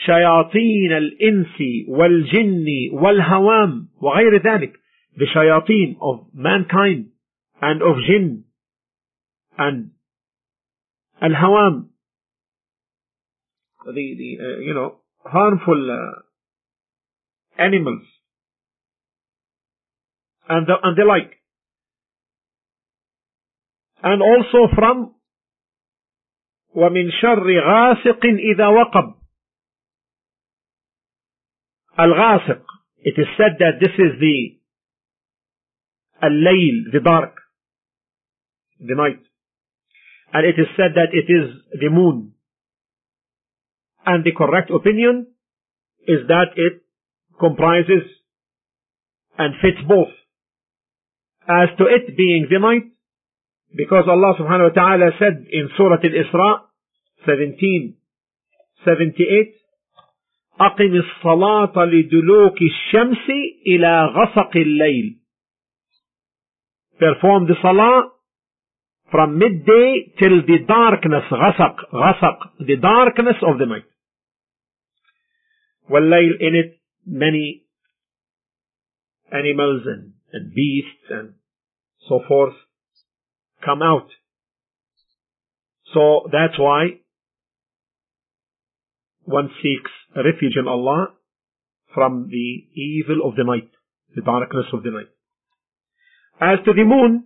شياطين 0.06 0.92
الإنس 0.92 1.88
والجن 1.88 2.66
والهوام 2.92 3.90
وغير 4.02 4.42
ذلك 4.42 4.74
the 5.16 5.26
shayateen 5.26 5.98
of 6.00 6.28
mankind 6.34 7.10
and 7.62 7.82
of 7.82 7.98
jinn 8.08 8.46
and 9.58 9.92
al-hawam 11.22 11.90
the, 13.86 14.16
the 14.22 14.38
uh, 14.40 14.60
you 14.60 14.74
know 14.74 15.00
harmful 15.26 15.92
uh, 15.92 16.22
animals 17.62 18.04
and 20.48 20.66
the, 20.68 20.76
and 20.82 20.98
the 20.98 21.04
like 21.04 21.34
and 24.02 24.22
also 24.22 24.74
from 24.74 25.16
ومن 26.76 27.12
شر 27.12 27.60
غاسق 27.60 28.26
إذا 28.26 28.68
وقب 28.68 29.19
Al-Ghasiq. 32.00 32.64
It 33.02 33.16
is 33.18 33.28
said 33.38 33.60
that 33.60 33.80
this 33.80 33.94
is 33.98 34.20
the 34.20 34.58
Al-Layl, 36.22 36.92
the 36.94 37.00
dark, 37.04 37.36
the 38.80 38.96
night. 38.96 39.22
And 40.34 40.46
it 40.46 40.60
is 40.60 40.68
said 40.78 40.96
that 40.96 41.12
it 41.12 41.32
is 41.32 41.56
the 41.74 41.90
moon. 41.90 42.34
And 44.06 44.24
the 44.24 44.32
correct 44.32 44.72
opinion 44.72 45.28
is 46.08 46.28
that 46.28 46.56
it 46.56 46.82
comprises 47.40 48.08
and 49.38 49.56
fits 49.62 49.86
both. 49.88 50.14
As 51.48 51.70
to 51.78 51.86
it 51.86 52.16
being 52.16 52.48
the 52.50 52.60
night, 52.60 52.92
because 53.76 54.06
Allah 54.08 54.36
subhanahu 54.40 54.70
wa 54.70 54.76
ta'ala 54.76 55.12
said 55.20 55.46
in 55.52 55.70
Surah 55.78 55.98
Al-Isra 56.04 56.52
17, 57.26 57.96
78, 58.86 59.59
أقم 60.62 60.96
الصلاة 60.96 61.86
لدلوك 61.86 62.62
الشمس 62.62 63.30
إلى 63.68 64.06
غسق 64.06 64.58
الليل 64.58 65.16
Perform 67.00 67.48
the 67.48 67.56
salah 67.62 68.12
from 69.12 69.38
midday 69.40 70.14
till 70.20 70.42
the 70.42 70.60
darkness 70.68 71.24
غسق 71.32 71.76
غسق 71.94 72.38
the 72.60 72.76
darkness 72.76 73.38
of 73.42 73.58
the 73.58 73.66
night 73.66 73.86
والليل 75.90 76.42
in 76.42 76.56
it 76.56 76.80
many 77.06 77.64
animals 79.32 79.84
and, 79.86 80.14
and 80.34 80.54
beasts 80.54 81.06
and 81.10 81.34
so 82.08 82.22
forth 82.28 82.56
come 83.64 83.82
out. 83.82 84.10
So 85.94 86.30
that's 86.32 86.58
why 86.58 87.00
one 89.30 89.50
seeks 89.62 89.92
refuge 90.16 90.58
in 90.58 90.68
Allah 90.68 91.14
from 91.94 92.30
the 92.30 92.50
evil 92.74 93.28
of 93.28 93.36
the 93.36 93.44
night, 93.44 93.70
the 94.16 94.22
darkness 94.22 94.66
of 94.74 94.84
the 94.84 94.92
night. 94.92 95.10
As 96.42 96.60
to 96.66 96.74
the 96.74 96.84
moon, 96.84 97.26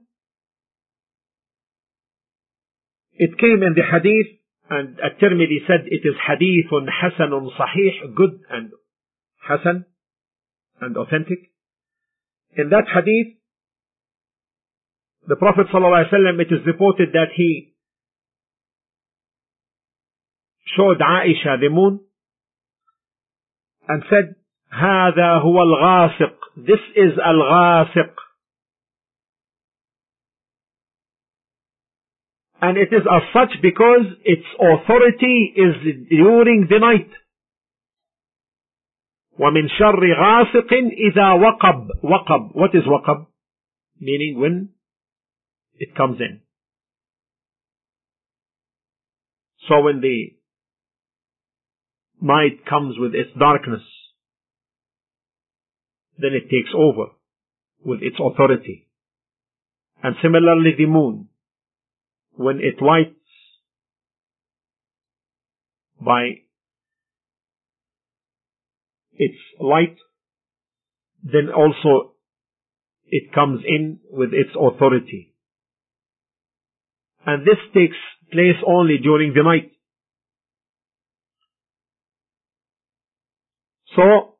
it 3.13 3.37
came 3.37 3.63
in 3.63 3.73
the 3.75 3.83
hadith 3.83 4.39
and 4.69 4.99
At-Tirmidhi 4.99 5.67
said 5.67 5.85
it 5.87 6.03
is 6.03 6.15
hadithun 6.27 6.87
hasanun 6.87 7.49
sahih, 7.55 8.15
good 8.15 8.39
and 8.49 8.71
hasan 9.47 9.85
and 10.81 10.97
authentic. 10.97 11.51
In 12.57 12.69
that 12.69 12.85
hadith, 12.93 13.37
the 15.27 15.35
Prophet 15.35 15.67
ﷺ, 15.73 16.41
it 16.41 16.51
is 16.51 16.65
reported 16.65 17.09
that 17.13 17.31
he 17.35 17.72
Aisha 20.77 21.59
the 21.59 21.69
moon 21.69 21.99
and 23.87 24.03
said, 24.09 24.35
هذا 24.71 25.41
هو 25.41 25.61
الغاسق. 25.61 26.37
This 26.57 26.79
is 26.95 27.17
الغاسق. 27.17 28.15
And 32.61 32.77
it 32.77 32.93
is 32.93 33.01
as 33.11 33.23
such 33.33 33.61
because 33.61 34.05
its 34.23 34.45
authority 34.57 35.53
is 35.55 35.75
during 36.09 36.67
the 36.69 36.79
night. 36.79 37.11
ومن 39.39 39.67
شر 39.67 40.13
غاسق 40.13 40.73
إذا 40.73 41.33
وقب. 41.33 41.87
وقب. 42.03 42.55
What 42.55 42.73
is 42.73 42.83
وقب? 42.87 43.25
Meaning 43.99 44.39
when 44.39 44.69
it 45.75 45.95
comes 45.95 46.19
in. 46.21 46.41
So 49.67 49.81
when 49.81 50.01
the 50.01 50.33
night 52.23 52.65
comes 52.67 52.95
with 52.97 53.13
its 53.13 53.29
darkness, 53.37 53.81
then 56.17 56.31
it 56.33 56.49
takes 56.49 56.71
over 56.75 57.11
with 57.83 58.01
its 58.01 58.15
authority. 58.19 58.87
And 60.01 60.15
similarly 60.21 60.71
the 60.77 60.85
moon, 60.85 61.29
when 62.35 62.59
it 62.59 62.81
lights 62.81 63.19
by 65.99 66.41
its 69.13 69.37
light, 69.59 69.97
then 71.23 71.49
also 71.55 72.13
it 73.05 73.33
comes 73.33 73.61
in 73.67 73.99
with 74.09 74.29
its 74.33 74.51
authority 74.59 75.33
and 77.25 77.45
this 77.45 77.59
takes 77.73 77.97
place 78.31 78.59
only 78.67 78.97
during 78.97 79.33
the 79.33 79.43
night. 79.43 79.71
So, 83.95 84.35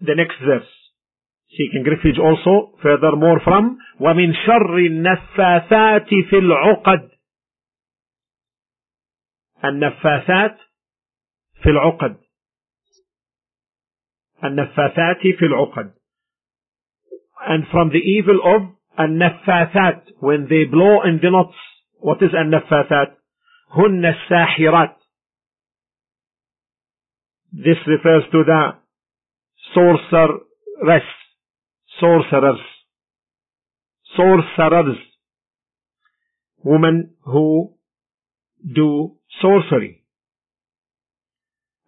the 0.00 0.14
next 0.14 0.36
verse, 0.44 0.68
seeking 1.50 1.84
refuge 1.84 2.18
also, 2.18 2.76
furthermore 2.82 3.40
from, 3.44 3.78
وَمِن 4.00 4.32
شَرِّ 4.46 4.86
النَّفَّاثَاتِ 4.86 6.08
فِي 6.30 6.38
الْعُقَدِ 6.38 7.16
النفاثات 9.64 10.56
في 11.62 11.70
العقد 11.70 12.16
النفاثات 14.44 15.20
في 15.38 15.44
العقد 15.46 15.92
and 17.48 17.64
from 17.72 17.90
the 17.90 17.98
evil 17.98 18.40
of 18.44 18.62
النفاثات 19.00 20.02
when 20.20 20.46
they 20.48 20.64
blow 20.64 21.02
in 21.02 21.18
the 21.22 21.30
knots 21.30 21.56
what 22.00 22.22
is 22.22 22.34
النفاثات 22.34 23.16
هن 23.70 24.06
الساحرات 24.06 24.96
This 27.52 27.76
refers 27.86 28.24
to 28.32 28.44
the 28.44 28.70
sorceress, 29.74 31.02
sorcerers, 32.00 32.60
sorcerers, 34.16 34.96
women 36.62 37.14
who 37.24 37.74
do 38.74 39.16
sorcery 39.40 40.04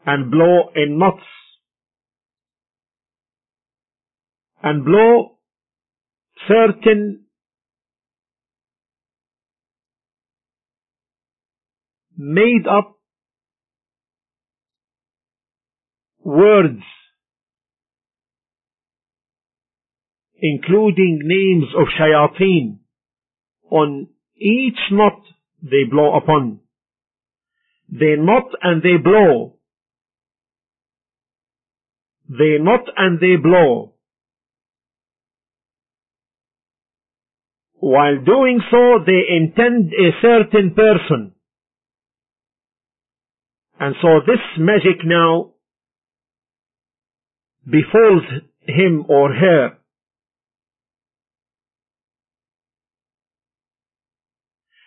and 0.06 0.30
blow 0.30 0.70
in 0.74 0.98
knots. 0.98 1.24
And 4.62 4.84
blow 4.84 5.38
certain 6.48 7.26
made 12.16 12.66
up 12.68 12.97
words 16.28 16.82
including 20.40 21.20
names 21.24 21.66
of 21.76 21.86
shayateen 21.98 22.78
on 23.70 24.08
each 24.36 24.78
knot 24.92 25.20
they 25.62 25.84
blow 25.90 26.16
upon. 26.16 26.60
They 27.90 28.14
knot 28.16 28.50
and 28.62 28.82
they 28.82 28.96
blow. 29.02 29.56
They 32.28 32.58
knot 32.60 32.84
and 32.96 33.18
they 33.18 33.36
blow. 33.42 33.94
While 37.80 38.22
doing 38.24 38.60
so, 38.70 38.98
they 39.06 39.34
intend 39.34 39.92
a 39.92 40.10
certain 40.20 40.74
person. 40.74 41.32
And 43.80 43.94
so 44.02 44.20
this 44.26 44.40
magic 44.58 45.04
now 45.04 45.52
befalls 47.70 48.22
him 48.62 49.04
or 49.08 49.32
her. 49.32 49.78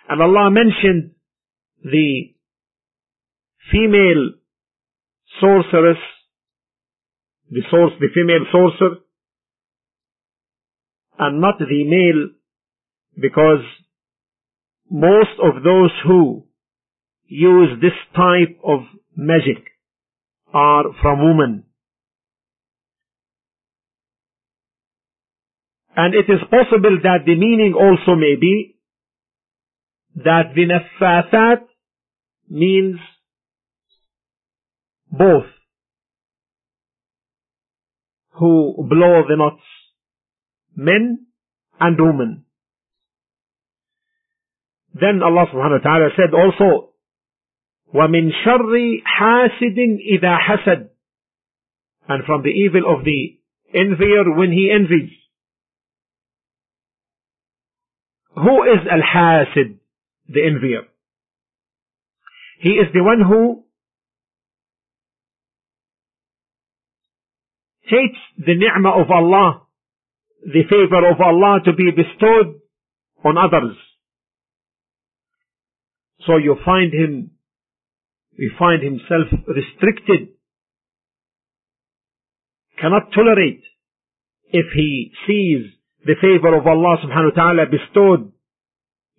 And 0.10 0.22
Allah 0.22 0.50
mentioned 0.52 1.12
the 1.84 2.34
female 3.72 4.32
sorceress, 5.40 5.98
the 7.50 7.62
source, 7.70 7.94
the 8.00 8.10
female 8.14 8.46
sorcerer, 8.52 8.98
and 11.20 11.40
not 11.40 11.60
the 11.60 11.84
male, 11.86 12.30
because 13.20 13.64
most 14.90 15.40
of 15.42 15.64
those 15.64 15.92
who 16.06 16.46
use 17.28 17.80
this 17.82 17.92
type 18.16 18.60
of 18.64 18.82
magic 19.16 19.64
are 20.54 20.86
from 21.02 21.20
women. 21.20 21.64
And 25.97 26.15
it 26.15 26.31
is 26.31 26.41
possible 26.51 26.99
that 27.03 27.25
the 27.25 27.35
meaning 27.35 27.75
also 27.75 28.19
may 28.19 28.37
be 28.39 28.77
that 30.17 30.55
the 30.55 30.67
naffasat 30.67 31.63
means 32.49 32.99
both 35.11 35.47
who 38.39 38.87
blow 38.89 39.23
the 39.29 39.37
knots, 39.37 39.63
men 40.75 41.27
and 41.81 41.97
women. 41.99 42.45
Then 44.93 45.23
Allah 45.23 45.47
subhanahu 45.53 45.85
wa 45.85 45.91
ta'ala 45.91 46.09
said 46.17 46.35
also, 46.35 46.91
وَمِن 47.95 48.31
شَرِّ 48.45 49.03
حَاسِدٍ 49.05 49.79
إِذَا 50.13 50.39
حَسَدٍ 50.39 50.89
And 52.09 52.25
from 52.25 52.43
the 52.43 52.51
evil 52.51 52.83
of 52.87 53.05
the 53.05 53.39
envier 53.75 54.37
when 54.37 54.53
he 54.53 54.71
envies. 54.75 55.11
Who 58.36 58.64
is 58.64 58.80
Al-Hasid, 58.90 59.78
the 60.28 60.42
envier? 60.42 60.84
He 62.60 62.70
is 62.70 62.88
the 62.94 63.04
one 63.04 63.22
who 63.28 63.64
hates 67.82 68.18
the 68.38 68.56
ni'mah 68.56 69.02
of 69.02 69.12
Allah, 69.12 69.64
the 70.44 70.64
favor 70.70 71.10
of 71.10 71.20
Allah 71.20 71.60
to 71.66 71.74
be 71.74 71.92
bestowed 71.92 72.62
on 73.24 73.38
others. 73.38 73.76
So 76.26 76.38
you 76.38 76.56
find 76.64 76.94
him, 76.94 77.32
you 78.38 78.52
find 78.58 78.82
himself 78.82 79.28
restricted, 79.48 80.30
cannot 82.80 83.12
tolerate 83.14 83.64
if 84.50 84.68
he 84.74 85.12
sees 85.28 85.72
the 86.06 86.16
favor 86.20 86.58
of 86.58 86.66
Allah 86.66 86.98
subhanahu 87.04 87.36
wa 87.36 87.44
ta'ala 87.44 87.66
bestowed 87.70 88.32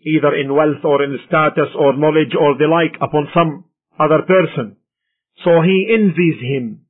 either 0.04 0.34
in 0.34 0.52
wealth 0.54 0.84
or 0.84 1.02
in 1.02 1.16
status 1.26 1.70
or 1.78 1.96
knowledge 1.96 2.34
or 2.38 2.58
the 2.58 2.66
like 2.66 2.96
upon 3.00 3.28
some 3.32 3.64
other 3.98 4.22
person. 4.26 4.76
So 5.44 5.62
he 5.62 5.88
envies 5.94 6.40
him. 6.40 6.86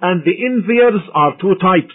And 0.00 0.22
the 0.24 0.32
enviers 0.32 1.02
are 1.12 1.36
two 1.40 1.56
types. 1.60 1.94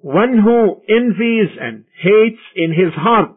One 0.00 0.38
who 0.38 0.82
envies 0.88 1.56
and 1.58 1.86
hates 2.00 2.40
in 2.54 2.70
his 2.70 2.92
heart, 2.94 3.36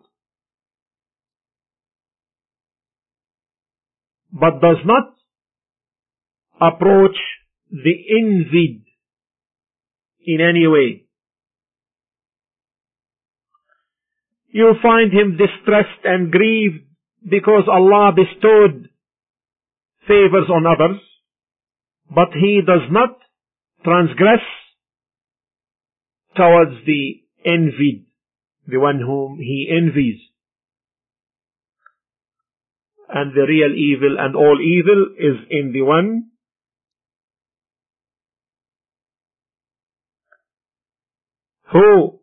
but 4.31 4.61
does 4.61 4.77
not 4.85 5.16
approach 6.61 7.17
the 7.69 7.93
envied 8.19 8.83
in 10.25 10.41
any 10.41 10.67
way. 10.67 11.03
You'll 14.49 14.79
find 14.81 15.11
him 15.11 15.37
distressed 15.37 16.03
and 16.03 16.31
grieved 16.31 16.85
because 17.23 17.63
Allah 17.71 18.11
bestowed 18.15 18.89
favors 20.07 20.49
on 20.49 20.65
others, 20.65 20.99
but 22.09 22.29
he 22.33 22.61
does 22.65 22.89
not 22.89 23.17
transgress 23.83 24.41
towards 26.35 26.85
the 26.85 27.21
envied, 27.45 28.05
the 28.67 28.79
one 28.79 28.99
whom 28.99 29.37
he 29.37 29.69
envies. 29.69 30.19
And 33.09 33.33
the 33.33 33.45
real 33.47 33.73
evil 33.75 34.17
and 34.19 34.35
all 34.35 34.59
evil 34.61 35.07
is 35.17 35.47
in 35.49 35.71
the 35.71 35.81
one 35.81 36.31
who? 41.71 42.19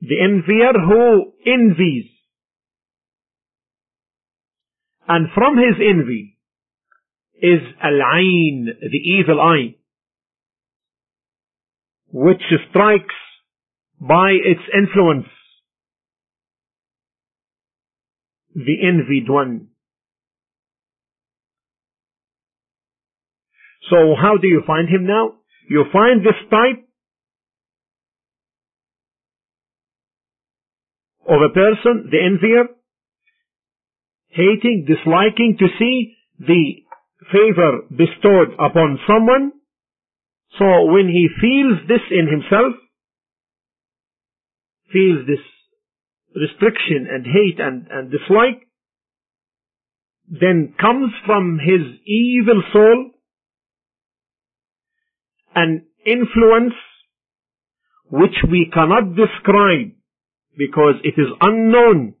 The 0.00 0.20
envier 0.20 0.72
who 0.72 1.32
envies. 1.46 2.10
And 5.06 5.28
from 5.34 5.56
his 5.56 5.76
envy 5.80 6.38
is 7.40 7.60
al-ain 7.82 8.68
the 8.80 8.98
evil 8.98 9.40
eye 9.40 9.76
which 12.10 12.42
strikes 12.70 13.14
by 14.00 14.30
its 14.30 14.60
influence 14.74 15.28
the 18.54 18.76
envied 18.86 19.28
one. 19.28 19.68
So 23.90 24.14
how 24.20 24.36
do 24.36 24.48
you 24.48 24.62
find 24.66 24.88
him 24.88 25.06
now? 25.06 25.34
You 25.68 25.84
find 25.92 26.22
this 26.22 26.34
type 26.50 26.87
of 31.28 31.42
a 31.42 31.52
person, 31.52 32.08
the 32.10 32.18
envier, 32.18 32.64
hating, 34.28 34.86
disliking 34.88 35.56
to 35.58 35.66
see 35.78 36.14
the 36.38 36.82
favor 37.30 37.82
bestowed 37.90 38.54
upon 38.54 38.98
someone. 39.06 39.52
So 40.58 40.86
when 40.86 41.08
he 41.08 41.28
feels 41.40 41.86
this 41.86 42.00
in 42.10 42.26
himself, 42.28 42.74
feels 44.92 45.26
this 45.26 45.44
restriction 46.34 47.06
and 47.10 47.26
hate 47.26 47.60
and, 47.60 47.86
and 47.90 48.10
dislike, 48.10 48.66
then 50.28 50.74
comes 50.80 51.12
from 51.26 51.58
his 51.58 51.82
evil 52.06 52.62
soul 52.72 53.10
an 55.54 55.86
influence 56.06 56.74
which 58.10 58.36
we 58.50 58.70
cannot 58.72 59.16
describe 59.16 59.97
because 60.58 60.96
it 61.04 61.14
is 61.16 61.28
unknown. 61.40 62.14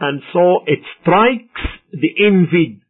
And 0.00 0.22
so 0.32 0.60
it 0.66 0.78
strikes 1.00 1.60
the 1.92 2.08
envied. 2.26 2.82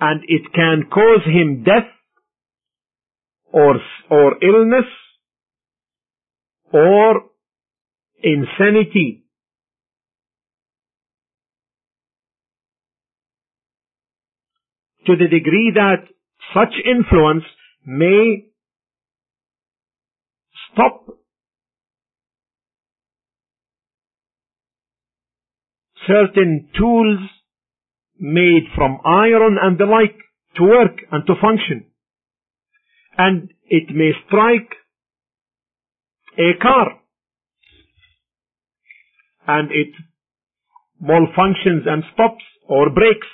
and 0.00 0.22
it 0.28 0.52
can 0.54 0.84
cause 0.92 1.24
him 1.24 1.64
death 1.64 1.90
or, 3.52 3.76
or 4.10 4.36
illness 4.42 4.86
or 6.72 7.22
insanity. 8.22 9.24
To 15.06 15.16
the 15.16 15.28
degree 15.28 15.72
that 15.74 16.06
such 16.54 16.74
influence 16.84 17.44
may 17.88 18.44
stop 20.70 21.06
certain 26.06 26.68
tools 26.78 27.18
made 28.20 28.64
from 28.76 28.98
iron 29.06 29.56
and 29.62 29.78
the 29.78 29.86
like 29.86 30.18
to 30.56 30.64
work 30.64 30.98
and 31.10 31.26
to 31.26 31.32
function. 31.40 31.86
And 33.16 33.50
it 33.64 33.88
may 33.94 34.10
strike 34.26 34.70
a 36.36 36.60
car 36.60 36.88
and 39.46 39.70
it 39.70 39.94
malfunctions 41.02 41.88
and 41.88 42.02
stops 42.12 42.44
or 42.68 42.90
breaks. 42.90 43.26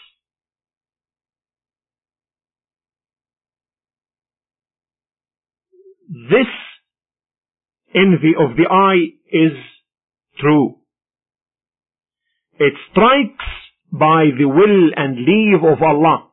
This 6.14 6.46
envy 7.92 8.34
of 8.38 8.56
the 8.56 8.68
eye 8.70 9.14
is 9.32 9.58
true. 10.38 10.76
It 12.60 12.74
strikes 12.92 13.44
by 13.90 14.26
the 14.38 14.44
will 14.44 14.90
and 14.96 15.16
leave 15.16 15.64
of 15.64 15.82
Allah. 15.82 16.28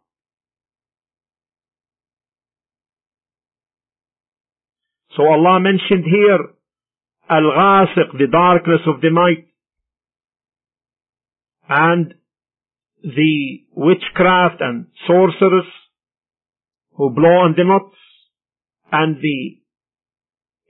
So 5.18 5.24
Allah 5.24 5.60
mentioned 5.60 6.06
here 6.06 6.50
Al-Ghasiq, 7.28 8.20
the 8.20 8.28
darkness 8.32 8.82
of 8.86 9.02
the 9.02 9.10
night, 9.10 9.48
and 11.68 12.14
the 13.04 13.62
witchcraft 13.76 14.62
and 14.62 14.86
sorcerers 15.08 15.66
who 16.94 17.10
blow 17.10 17.46
on 17.46 17.56
the 17.58 17.64
knots, 17.64 17.98
and 18.92 19.16
the 19.16 19.61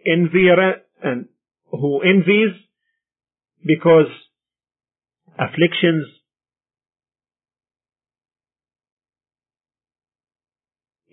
envier 0.06 0.82
and 1.04 1.28
who 1.72 2.02
envies 2.02 2.56
because 3.66 4.08
afflictions 5.38 6.06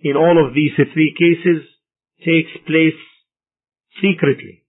in 0.01 0.15
all 0.15 0.45
of 0.45 0.53
these 0.53 0.71
three 0.93 1.13
cases 1.17 1.63
takes 2.19 2.51
place 2.65 2.99
secretly 4.01 4.63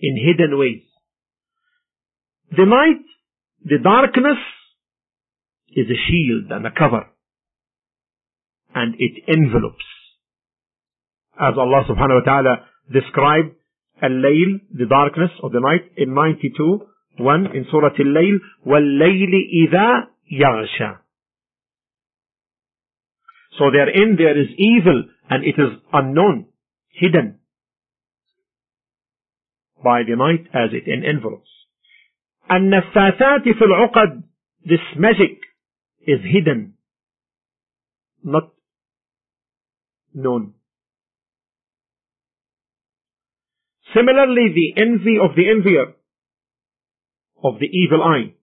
in 0.00 0.16
hidden 0.16 0.58
ways. 0.58 0.82
The 2.50 2.64
night, 2.64 3.04
the 3.64 3.78
darkness 3.82 4.38
is 5.68 5.86
a 5.90 5.98
shield 6.08 6.50
and 6.50 6.66
a 6.66 6.70
cover 6.70 7.06
and 8.74 8.94
it 8.98 9.22
envelopes 9.28 9.84
as 11.39 11.53
Allah 11.57 11.83
subhanahu 11.89 12.21
wa 12.21 12.25
ta'ala 12.25 12.55
described 12.91 13.55
al-layl, 14.01 14.59
the 14.73 14.85
darkness 14.85 15.31
of 15.41 15.51
the 15.51 15.59
night 15.59 15.91
in 15.97 16.13
92 16.13 16.81
1 17.19 17.45
in 17.55 17.65
Surah 17.69 17.93
Al-Layl 17.99 18.39
وَاللَّيْلِ 18.65 19.33
إِذَا 19.53 20.07
يَغْشَى 20.31 20.97
So 23.57 23.69
therein 23.71 24.15
there 24.17 24.39
is 24.39 24.49
evil 24.57 25.03
and 25.29 25.43
it 25.43 25.55
is 25.59 25.79
unknown, 25.91 26.47
hidden 26.89 27.39
by 29.83 30.01
the 30.07 30.15
night 30.15 30.47
as 30.53 30.71
it 30.73 30.89
envelopes. 30.89 31.49
النفاثات 32.51 33.43
في 33.43 33.63
العقد 33.63 34.23
this 34.65 34.79
magic 34.97 35.39
is 36.07 36.19
hidden, 36.23 36.73
not 38.23 38.53
known. 40.13 40.53
Similarly, 43.94 44.52
the 44.54 44.80
envy 44.80 45.16
of 45.22 45.34
the 45.36 45.48
envier 45.48 45.94
of 47.42 47.58
the 47.58 47.66
evil 47.66 48.02
eye 48.02 48.34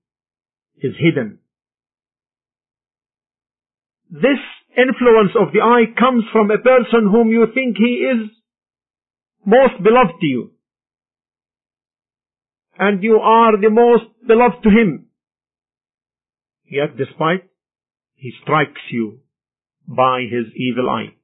is 0.77 0.93
hidden. 0.97 1.39
This 4.09 4.39
influence 4.77 5.31
of 5.39 5.53
the 5.53 5.61
eye 5.61 5.85
comes 5.97 6.23
from 6.31 6.51
a 6.51 6.57
person 6.57 7.09
whom 7.11 7.29
you 7.29 7.47
think 7.53 7.77
he 7.77 8.07
is 8.11 8.29
most 9.45 9.81
beloved 9.83 10.19
to 10.19 10.25
you. 10.25 10.51
And 12.77 13.03
you 13.03 13.17
are 13.17 13.59
the 13.59 13.69
most 13.69 14.05
beloved 14.27 14.63
to 14.63 14.69
him. 14.69 15.07
Yet 16.65 16.97
despite, 16.97 17.47
he 18.15 18.33
strikes 18.41 18.81
you 18.91 19.19
by 19.87 20.21
his 20.21 20.47
evil 20.55 20.89
eye. 20.89 21.15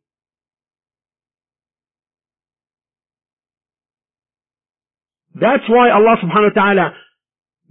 That's 5.36 5.68
why 5.70 5.90
Allah 5.92 6.18
subhanahu 6.20 6.56
wa 6.56 6.62
ta'ala 6.62 6.88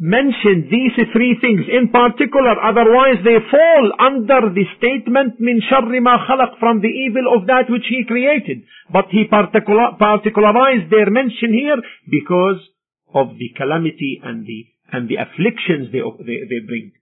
mentioned 0.00 0.72
these 0.72 0.96
three 1.12 1.36
things 1.44 1.68
in 1.68 1.92
particular, 1.92 2.56
otherwise 2.56 3.20
they 3.20 3.36
fall 3.52 3.92
under 4.00 4.48
the 4.48 4.64
statement 4.80 5.36
min 5.38 5.60
sharri 5.60 6.00
ma 6.00 6.16
khalaq 6.24 6.58
from 6.58 6.80
the 6.80 6.88
evil 6.88 7.28
of 7.36 7.46
that 7.46 7.68
which 7.68 7.84
he 7.88 8.08
created. 8.08 8.64
But 8.90 9.12
he 9.12 9.24
particular, 9.28 9.92
particularized 9.98 10.88
their 10.90 11.10
mention 11.10 11.52
here 11.52 11.76
because 12.10 12.64
of 13.12 13.36
the 13.36 13.52
calamity 13.56 14.20
and 14.24 14.46
the 14.46 14.72
and 14.92 15.08
the 15.08 15.16
afflictions 15.16 15.92
they, 15.92 16.00
they, 16.24 16.48
they 16.48 16.66
bring 16.66 16.92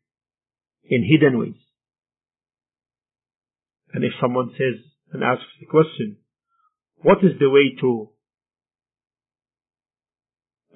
in 0.90 1.07
hidden 1.07 1.38
ways. 1.38 1.62
And 3.94 4.05
if 4.05 4.12
someone 4.21 4.51
says 4.59 4.83
and 5.12 5.23
asks 5.23 5.47
the 5.61 5.66
question, 5.66 6.18
what 6.97 7.18
is 7.23 7.38
the 7.38 7.49
way 7.49 7.75
to 7.81 8.11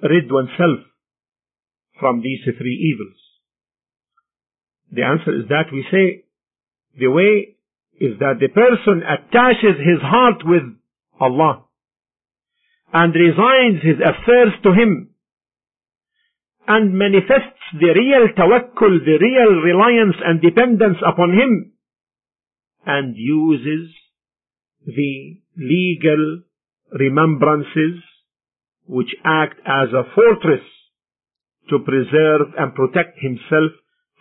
rid 0.01 0.31
oneself 0.31 0.79
from 1.99 2.21
these 2.21 2.39
three 2.43 2.93
evils? 2.93 3.19
The 4.91 5.03
answer 5.03 5.35
is 5.35 5.47
that 5.49 5.71
we 5.71 5.85
say 5.91 6.25
the 6.97 7.07
way 7.07 7.55
is 7.99 8.19
that 8.19 8.39
the 8.39 8.49
person 8.49 9.01
attaches 9.03 9.77
his 9.79 10.01
heart 10.01 10.43
with 10.45 10.63
Allah 11.19 11.65
and 12.93 13.13
resigns 13.15 13.81
his 13.81 13.97
affairs 13.97 14.53
to 14.63 14.71
Him 14.71 15.09
and 16.67 16.97
manifests 16.97 17.65
the 17.73 17.91
real 17.93 18.29
tawakkul, 18.37 19.03
the 19.03 19.17
real 19.19 19.61
reliance 19.61 20.15
and 20.23 20.41
dependence 20.41 20.97
upon 21.05 21.33
Him 21.33 21.73
and 22.85 23.15
uses 23.17 23.89
the 24.85 25.41
legal 25.57 26.43
remembrances 26.91 28.03
which 28.87 29.15
act 29.23 29.59
as 29.65 29.89
a 29.93 30.03
fortress 30.15 30.65
to 31.69 31.79
preserve 31.79 32.53
and 32.57 32.75
protect 32.75 33.19
himself 33.19 33.71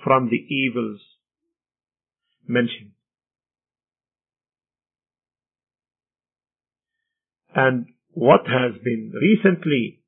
from 0.05 0.29
the 0.29 0.37
evils 0.37 1.01
mentioned. 2.47 2.93
And 7.55 7.87
what 8.13 8.43
has 8.47 8.81
been 8.83 9.13
recently 9.15 10.01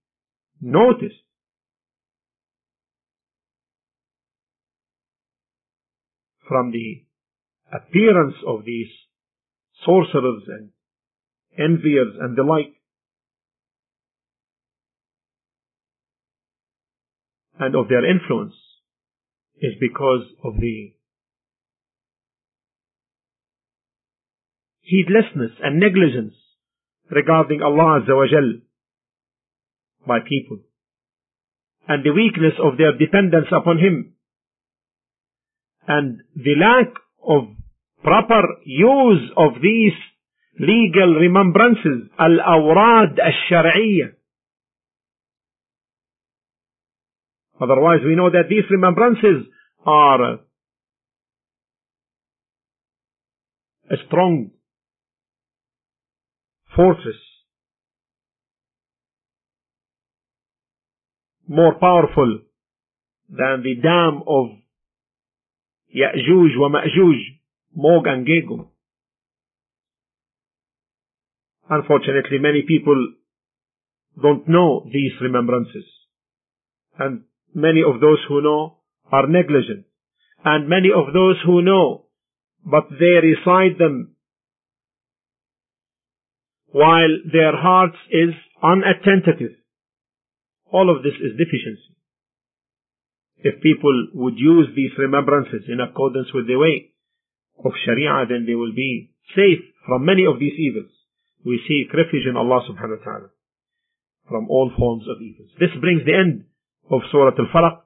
noticed 0.61 1.15
from 6.49 6.71
the 6.71 7.05
appearance 7.73 8.37
of 8.47 8.65
these 8.65 8.89
sorcerers 9.85 10.43
and 10.49 10.71
enviers 11.59 12.15
and 12.21 12.37
the 12.37 12.43
like 12.43 12.75
and 17.59 17.75
of 17.75 17.89
their 17.89 18.05
influence 18.09 18.55
is 19.61 19.73
because 19.81 20.23
of 20.43 20.55
the 20.61 20.95
heedlessness 24.81 25.53
and 25.63 25.81
negligence 25.81 26.35
regarding 27.11 27.63
Allah 27.63 28.01
Azza 28.01 28.15
wa 28.17 28.27
Jal 28.27 28.61
by 30.07 30.19
people 30.21 30.59
and 31.89 32.05
the 32.05 32.13
weakness 32.13 32.55
of 32.63 32.77
their 32.77 32.97
dependence 32.97 33.47
upon 33.53 33.79
Him 33.79 34.15
and 35.87 36.21
the 36.37 36.55
lack 36.59 36.93
of 37.27 37.49
proper 38.03 38.43
use 38.65 39.31
of 39.37 39.61
these 39.63 39.93
legal 40.59 41.15
remembrances 41.15 42.11
al-awrad 42.19 43.19
al-shar'iyyah 43.19 44.13
Otherwise, 47.61 48.01
we 48.05 48.17
know 48.17 48.31
that 48.31 48.49
these 48.49 48.65
remembrances 48.71 49.47
are 49.87 50.35
uh, 50.35 50.37
a 53.91 53.97
strong 54.07 54.51
fortress, 56.75 57.17
more 61.47 61.75
powerful 61.75 62.41
than 63.29 63.63
the 63.63 63.77
dam 63.81 64.23
of 64.27 64.47
Ya'juj 65.95 66.59
wa 66.59 66.69
Ma'juj, 66.69 67.21
Mog 67.77 68.07
and 68.07 68.27
Gegum. 68.27 68.67
Unfortunately, 71.69 72.39
many 72.41 72.63
people 72.67 73.15
don't 74.21 74.49
know 74.49 74.85
these 74.93 75.13
remembrances. 75.21 75.85
And 76.99 77.25
many 77.55 77.83
of 77.83 78.01
those 78.01 78.19
who 78.29 78.43
know 78.43 78.79
are 79.11 79.27
negligent. 79.27 79.87
And 80.45 80.69
many 80.69 80.91
of 80.95 81.13
those 81.13 81.37
who 81.45 81.63
know, 81.63 82.07
but 82.65 82.89
they 82.91 83.21
recite 83.23 83.79
them 83.79 84.15
while 86.73 87.15
their 87.33 87.57
hearts 87.57 87.97
is 88.11 88.35
unattentive. 88.63 89.57
All 90.71 90.95
of 90.95 91.03
this 91.03 91.15
is 91.15 91.39
deficiency. 91.39 91.95
If 93.37 93.63
people 93.63 94.09
would 94.15 94.35
use 94.37 94.69
these 94.75 94.91
remembrances 94.99 95.69
in 95.69 95.81
accordance 95.81 96.29
with 96.35 96.47
the 96.47 96.57
way 96.57 96.91
of 97.65 97.73
Sharia, 97.85 98.27
then 98.29 98.45
they 98.47 98.55
will 98.55 98.75
be 98.75 99.13
safe 99.37 99.63
from 99.87 100.05
many 100.05 100.25
of 100.27 100.41
these 100.41 100.59
evils. 100.59 100.91
We 101.45 101.61
seek 101.69 101.93
refuge 101.93 102.27
in 102.29 102.37
Allah 102.37 102.67
subhanahu 102.69 102.99
wa 102.99 103.05
ta'ala 103.05 103.29
from 104.29 104.49
all 104.49 104.73
forms 104.77 105.05
of 105.09 105.21
evils. 105.21 105.51
This 105.61 105.71
brings 105.81 106.05
the 106.05 106.15
end 106.15 106.45
of 106.91 107.01
Surah 107.11 107.33
Al-Falaq. 107.39 107.81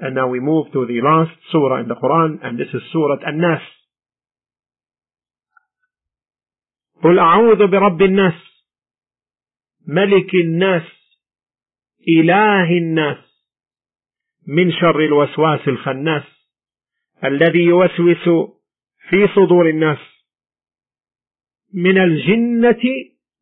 And 0.00 0.14
now 0.14 0.28
we 0.28 0.40
move 0.40 0.66
to 0.72 0.86
the 0.86 1.00
last 1.02 1.30
surah 1.52 1.80
in 1.80 1.88
the 1.88 1.94
Quran, 1.94 2.38
and 2.42 2.58
this 2.58 2.68
is 2.74 2.82
Surah 2.92 3.18
An-Nas. 3.24 3.62
قل 7.02 7.18
أعوذ 7.18 7.66
برب 7.66 8.02
الناس 8.02 8.34
ملك 9.86 10.34
الناس 10.34 10.82
إله 12.08 12.78
الناس 12.78 13.18
من 14.46 14.72
شر 14.72 15.00
الوسواس 15.00 15.68
الخناس 15.68 16.22
الذي 17.24 17.58
يوسوس 17.58 18.24
في 19.10 19.28
صدور 19.34 19.68
الناس 19.68 19.98
من 21.74 21.98
الجنة 21.98 22.82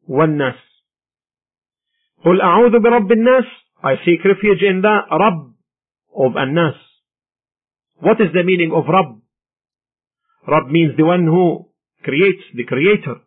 والناس 0.08 0.84
قل 2.24 2.40
أعوذ 2.40 2.78
برب 2.78 3.12
الناس 3.12 3.44
I 3.82 3.96
seek 4.04 4.22
refuge 4.24 4.62
in 4.62 4.82
the 4.82 4.96
Rabb 5.10 5.54
of 6.14 6.36
An-Nas. 6.36 6.76
What 8.00 8.20
is 8.20 8.28
the 8.34 8.44
meaning 8.44 8.72
of 8.74 8.84
Rabb? 8.84 9.20
Rabb 10.46 10.68
means 10.68 10.96
the 10.96 11.04
one 11.04 11.24
who 11.24 11.68
creates, 12.04 12.44
the 12.54 12.64
creator, 12.64 13.20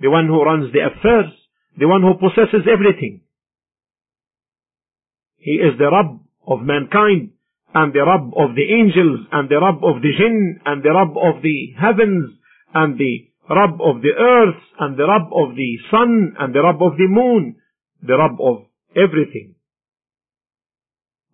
the 0.00 0.10
one 0.10 0.26
who 0.26 0.42
runs 0.42 0.72
the 0.72 0.80
affairs, 0.80 1.30
the 1.78 1.86
one 1.86 2.02
who 2.02 2.14
possesses 2.18 2.66
everything. 2.66 3.20
He 5.36 5.52
is 5.62 5.78
the 5.78 5.90
Rabb 5.90 6.18
of 6.46 6.62
mankind, 6.62 7.30
and 7.72 7.92
the 7.92 8.04
Rabb 8.04 8.34
of 8.34 8.56
the 8.56 8.66
angels, 8.66 9.26
and 9.30 9.48
the 9.48 9.60
Rabb 9.60 9.78
of 9.84 10.02
the 10.02 10.10
jinn, 10.18 10.60
and 10.66 10.82
the 10.82 10.90
Rabb 10.90 11.14
of 11.16 11.42
the 11.42 11.74
heavens, 11.78 12.34
and 12.74 12.98
the 12.98 13.30
Rabb 13.48 13.80
of 13.80 14.02
the 14.02 14.14
earth, 14.18 14.62
and 14.80 14.96
the 14.98 15.06
Rabb 15.06 15.30
of 15.32 15.54
the 15.54 15.78
sun, 15.90 16.34
and 16.38 16.52
the 16.52 16.62
Rabb 16.62 16.82
of 16.82 16.96
the 16.96 17.06
moon, 17.06 17.56
the 18.02 18.18
Rabb 18.18 18.40
of 18.40 18.66
everything. 18.96 19.54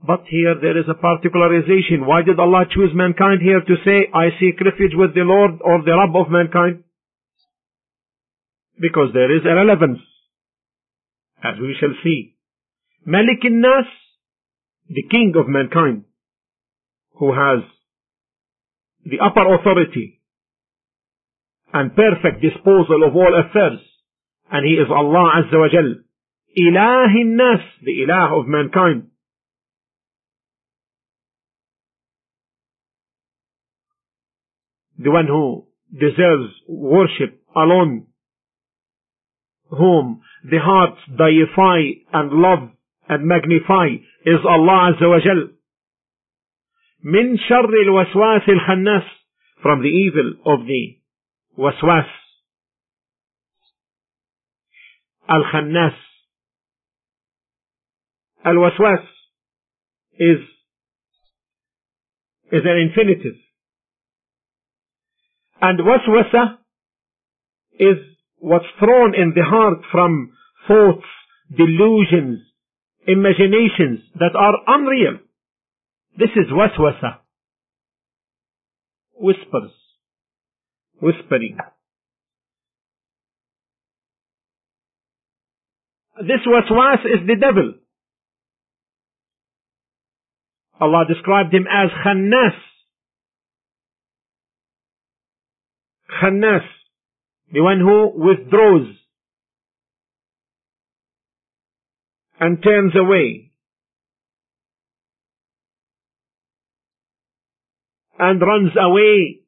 But 0.04 0.24
here 0.28 0.54
there 0.60 0.78
is 0.78 0.84
a 0.88 0.94
particularization. 0.94 2.06
Why 2.06 2.22
did 2.22 2.38
Allah 2.38 2.64
choose 2.70 2.90
mankind 2.94 3.40
here 3.42 3.60
to 3.60 3.76
say, 3.84 4.08
I 4.12 4.30
seek 4.38 4.60
refuge 4.60 4.92
with 4.94 5.14
the 5.14 5.22
Lord 5.22 5.60
or 5.62 5.82
the 5.82 5.96
Rabb 5.96 6.14
of 6.14 6.30
mankind? 6.30 6.84
Because 8.78 9.10
there 9.14 9.34
is 9.34 9.42
a 9.44 9.54
relevance, 9.54 10.00
as 11.42 11.54
we 11.58 11.74
shall 11.80 11.94
see. 12.04 12.36
Malik 13.06 13.42
nas 13.44 13.86
the 14.88 15.02
king 15.10 15.32
of 15.36 15.48
mankind, 15.48 16.04
who 17.18 17.32
has 17.32 17.64
the 19.04 19.18
upper 19.24 19.54
authority 19.54 20.20
and 21.72 21.96
perfect 21.96 22.42
disposal 22.42 23.02
of 23.06 23.16
all 23.16 23.34
affairs, 23.34 23.80
and 24.50 24.66
he 24.66 24.74
is 24.74 24.88
Allah 24.90 25.42
Azza 25.42 25.58
wa 25.58 25.68
Jal. 25.72 25.94
Ilah 26.58 27.14
nas 27.24 27.60
the 27.82 27.92
Ilah 28.04 28.40
of 28.40 28.46
mankind. 28.46 29.08
the 34.97 35.11
one 35.11 35.27
who 35.27 35.65
deserves 35.93 36.53
worship 36.67 37.41
alone, 37.55 38.07
whom 39.69 40.21
the 40.43 40.59
hearts 40.59 40.99
deify 41.17 41.79
and 42.13 42.31
love 42.31 42.69
and 43.07 43.25
magnify 43.25 43.87
is 44.25 44.39
Allah 44.45 44.93
Azza 44.93 45.09
wa 45.09 45.19
Jal. 45.19 45.49
من 47.03 47.37
شر 47.37 47.69
الوسواس 47.85 48.49
الخناس 48.49 49.03
from 49.63 49.81
the 49.81 49.89
evil 49.89 50.33
of 50.45 50.65
the 50.67 50.97
waswas 51.57 52.05
al-khannas 55.27 55.95
al-waswas 58.45 59.03
is 60.19 60.39
is 62.51 62.61
an 62.65 62.77
infinitive 62.77 63.35
and 65.60 65.78
waswasa 65.80 66.58
is 67.78 67.96
what's 68.38 68.66
thrown 68.78 69.14
in 69.14 69.32
the 69.34 69.44
heart 69.44 69.78
from 69.90 70.32
thoughts, 70.68 71.06
delusions, 71.56 72.40
imaginations 73.06 74.00
that 74.14 74.34
are 74.36 74.54
unreal. 74.66 75.18
This 76.18 76.30
is 76.36 76.50
waswasa. 76.50 77.18
Whispers. 79.14 79.72
Whispering. 81.00 81.58
This 86.18 86.40
waswas 86.46 87.04
is 87.04 87.26
the 87.26 87.36
devil. 87.38 87.74
Allah 90.80 91.04
described 91.08 91.52
him 91.52 91.66
as 91.70 91.90
khannas. 92.04 92.56
Khannas, 96.22 96.66
the 97.52 97.62
one 97.62 97.80
who 97.80 98.12
withdraws 98.14 98.88
and 102.38 102.62
turns 102.62 102.92
away 102.96 103.52
and 108.18 108.40
runs 108.40 108.72
away 108.80 109.40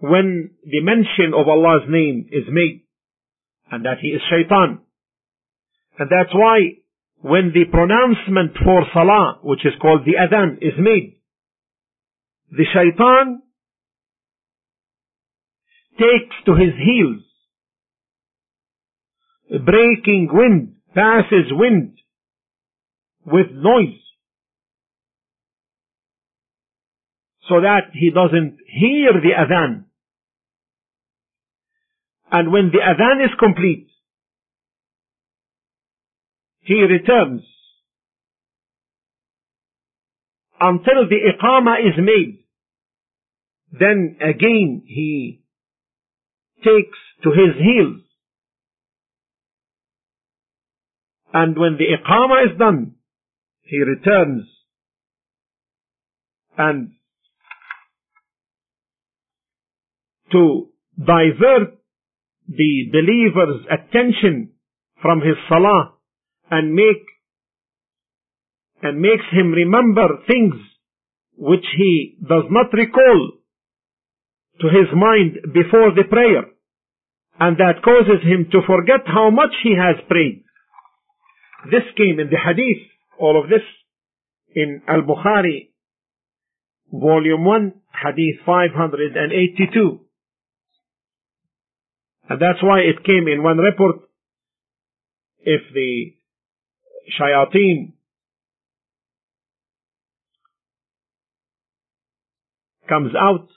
when 0.00 0.50
the 0.64 0.80
mention 0.82 1.32
of 1.34 1.48
Allah's 1.48 1.88
name 1.88 2.28
is 2.30 2.44
made 2.50 2.84
and 3.70 3.84
that 3.84 3.98
he 4.00 4.08
is 4.08 4.20
shaitan. 4.30 4.80
And 5.98 6.10
that's 6.10 6.34
why 6.34 6.78
when 7.20 7.52
the 7.54 7.64
pronouncement 7.70 8.56
for 8.62 8.84
salah, 8.92 9.38
which 9.42 9.64
is 9.64 9.72
called 9.80 10.02
the 10.04 10.14
adhan, 10.20 10.58
is 10.58 10.74
made, 10.78 11.16
the 12.50 12.64
shaitan 12.72 13.42
takes 15.98 16.36
to 16.46 16.54
his 16.54 16.74
heels. 16.76 17.22
A 19.54 19.58
breaking 19.58 20.28
wind 20.32 20.76
passes 20.94 21.50
wind 21.50 21.98
with 23.24 23.46
noise 23.52 24.00
so 27.48 27.60
that 27.60 27.90
he 27.92 28.10
doesn't 28.10 28.58
hear 28.66 29.12
the 29.12 29.30
adhan. 29.38 29.84
And 32.30 32.50
when 32.52 32.72
the 32.72 32.78
adhan 32.78 33.24
is 33.24 33.30
complete, 33.38 33.88
he 36.60 36.82
returns 36.82 37.42
until 40.60 41.08
the 41.08 41.18
iqama 41.32 41.78
is 41.78 41.94
made. 41.98 42.44
Then 43.70 44.16
again 44.20 44.82
he 44.86 45.42
takes 46.58 46.98
to 47.22 47.30
his 47.30 47.56
heels. 47.62 48.02
And 51.32 51.58
when 51.58 51.76
the 51.78 51.84
iqama 51.84 52.52
is 52.52 52.58
done, 52.58 52.94
he 53.62 53.78
returns 53.78 54.44
and 56.56 56.92
to 60.32 60.68
divert 60.98 61.78
the 62.48 62.90
believer's 62.92 63.66
attention 63.70 64.52
from 65.02 65.20
his 65.20 65.36
salah 65.48 65.94
and 66.50 66.74
make 66.74 67.04
and 68.82 69.00
makes 69.00 69.24
him 69.32 69.52
remember 69.52 70.08
things 70.26 70.54
which 71.36 71.64
he 71.76 72.16
does 72.20 72.44
not 72.50 72.72
recall 72.72 73.32
to 74.60 74.66
his 74.68 74.88
mind 74.94 75.38
before 75.52 75.92
the 75.94 76.04
prayer 76.08 76.44
and 77.38 77.58
that 77.58 77.82
causes 77.84 78.22
him 78.22 78.48
to 78.52 78.60
forget 78.66 79.06
how 79.06 79.30
much 79.30 79.52
he 79.62 79.74
has 79.76 79.96
prayed. 80.08 80.44
This 81.70 81.82
came 81.96 82.18
in 82.18 82.30
the 82.30 82.38
hadith, 82.38 82.82
all 83.18 83.42
of 83.42 83.50
this 83.50 83.62
in 84.54 84.82
Al-Bukhari, 84.88 85.70
volume 86.90 87.44
1, 87.44 87.72
hadith 88.02 88.40
582. 88.46 90.00
And 92.28 92.40
that's 92.40 92.62
why 92.62 92.80
it 92.80 93.04
came 93.04 93.28
in 93.28 93.42
one 93.42 93.58
report, 93.58 93.96
if 95.40 95.60
the 95.74 96.14
shayateen 97.20 97.92
comes 102.88 103.12
out, 103.14 103.48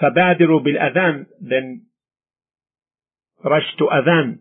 فبادروا 0.00 0.60
بالأذان, 0.60 1.26
then 1.40 1.86
rush 3.44 3.76
to 3.78 3.84
adhan. 3.84 4.38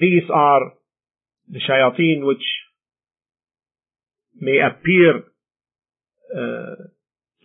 These 0.00 0.30
are 0.32 0.72
the 1.48 1.58
shayateen 1.58 2.24
which 2.24 2.44
may 4.40 4.58
appear 4.60 5.16
uh, 6.32 6.76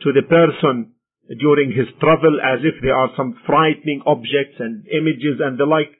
to 0.01 0.13
the 0.13 0.21
person 0.29 0.93
during 1.39 1.71
his 1.71 1.87
travel 1.99 2.39
as 2.39 2.59
if 2.63 2.75
there 2.81 2.95
are 2.95 3.09
some 3.17 3.35
frightening 3.45 4.01
objects 4.05 4.57
and 4.59 4.85
images 4.87 5.39
and 5.39 5.57
the 5.57 5.65
like. 5.65 5.91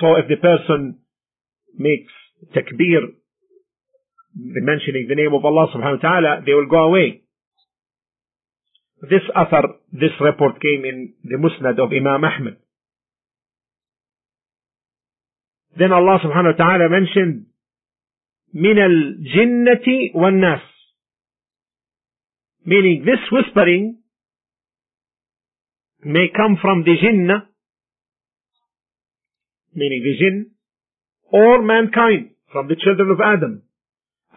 So 0.00 0.14
if 0.16 0.28
the 0.28 0.36
person 0.36 1.00
makes 1.76 2.12
takbir, 2.54 3.14
mentioning 4.35 5.07
the 5.09 5.15
name 5.15 5.33
of 5.33 5.43
Allah 5.43 5.67
subhanahu 5.73 6.01
wa 6.01 6.09
ta'ala, 6.09 6.41
they 6.45 6.53
will 6.53 6.67
go 6.69 6.85
away. 6.85 7.21
This 9.01 9.23
athar, 9.35 9.63
this 9.91 10.11
report 10.19 10.61
came 10.61 10.83
in 10.85 11.13
the 11.23 11.37
musnad 11.37 11.79
of 11.79 11.91
Imam 11.91 12.23
Ahmad. 12.23 12.57
Then 15.77 15.93
Allah 15.93 16.19
subhanahu 16.23 16.57
wa 16.57 16.65
ta'ala 16.65 16.89
mentioned, 16.89 17.45
min 18.53 18.77
al-jinnati 18.77 20.13
wan-nas. 20.13 20.61
Meaning 22.65 23.05
this 23.05 23.23
whispering 23.31 23.99
may 26.03 26.27
come 26.35 26.57
from 26.61 26.83
the 26.83 26.95
jinnah, 26.97 27.47
meaning 29.73 30.03
the 30.03 30.17
jinn, 30.19 30.51
or 31.31 31.61
mankind, 31.61 32.31
from 32.51 32.67
the 32.67 32.75
children 32.75 33.11
of 33.11 33.19
Adam 33.21 33.61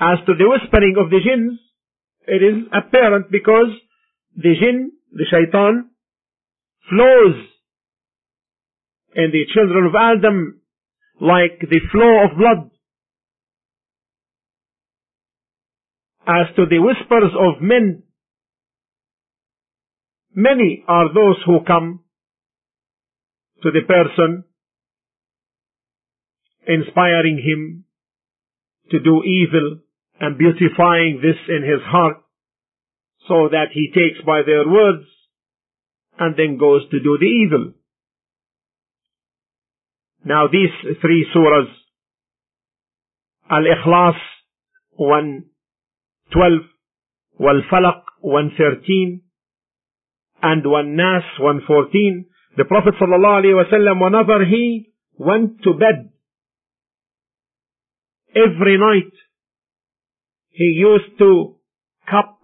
as 0.02 0.18
to 0.26 0.34
the 0.34 0.48
whispering 0.50 0.96
of 0.98 1.10
the 1.10 1.20
jinns 1.24 1.58
it 2.26 2.42
is 2.42 2.66
apparent 2.72 3.30
because 3.30 3.70
the 4.36 4.54
jinn, 4.60 4.92
the 5.12 5.24
shaitan, 5.30 5.90
flows 6.88 7.34
in 9.14 9.30
the 9.32 9.44
children 9.52 9.86
of 9.86 9.94
Adam 9.94 10.60
like 11.20 11.58
the 11.60 11.80
flow 11.90 12.24
of 12.24 12.38
blood. 12.38 12.70
As 16.26 16.54
to 16.56 16.66
the 16.66 16.78
whispers 16.78 17.32
of 17.38 17.60
men, 17.60 18.04
many 20.34 20.84
are 20.86 21.12
those 21.12 21.36
who 21.44 21.58
come 21.66 22.04
to 23.62 23.70
the 23.70 23.80
person, 23.86 24.44
inspiring 26.66 27.42
him 27.44 27.84
to 28.90 29.00
do 29.00 29.22
evil 29.24 29.80
and 30.22 30.38
beautifying 30.38 31.18
this 31.20 31.36
in 31.48 31.68
his 31.68 31.82
heart 31.84 32.18
so 33.26 33.48
that 33.50 33.74
he 33.74 33.88
takes 33.88 34.24
by 34.24 34.42
their 34.46 34.66
words 34.66 35.04
and 36.16 36.36
then 36.36 36.58
goes 36.58 36.82
to 36.90 37.00
do 37.00 37.18
the 37.18 37.26
evil. 37.26 37.72
Now 40.24 40.46
these 40.46 40.70
three 41.00 41.26
surahs, 41.34 41.66
Al-Ikhlas 43.50 44.14
112, 44.92 46.52
Wal-Falaq 47.40 48.02
113, 48.20 49.22
and 50.40 50.62
Wan-Nas 50.64 51.24
114, 51.40 52.26
the 52.56 52.64
Prophet 52.64 52.94
ﷺ, 53.00 54.00
whenever 54.00 54.44
he 54.44 54.92
went 55.18 55.62
to 55.64 55.74
bed, 55.74 56.10
every 58.36 58.78
night, 58.78 59.12
he 60.52 60.64
used 60.64 61.18
to 61.18 61.56
cup 62.08 62.38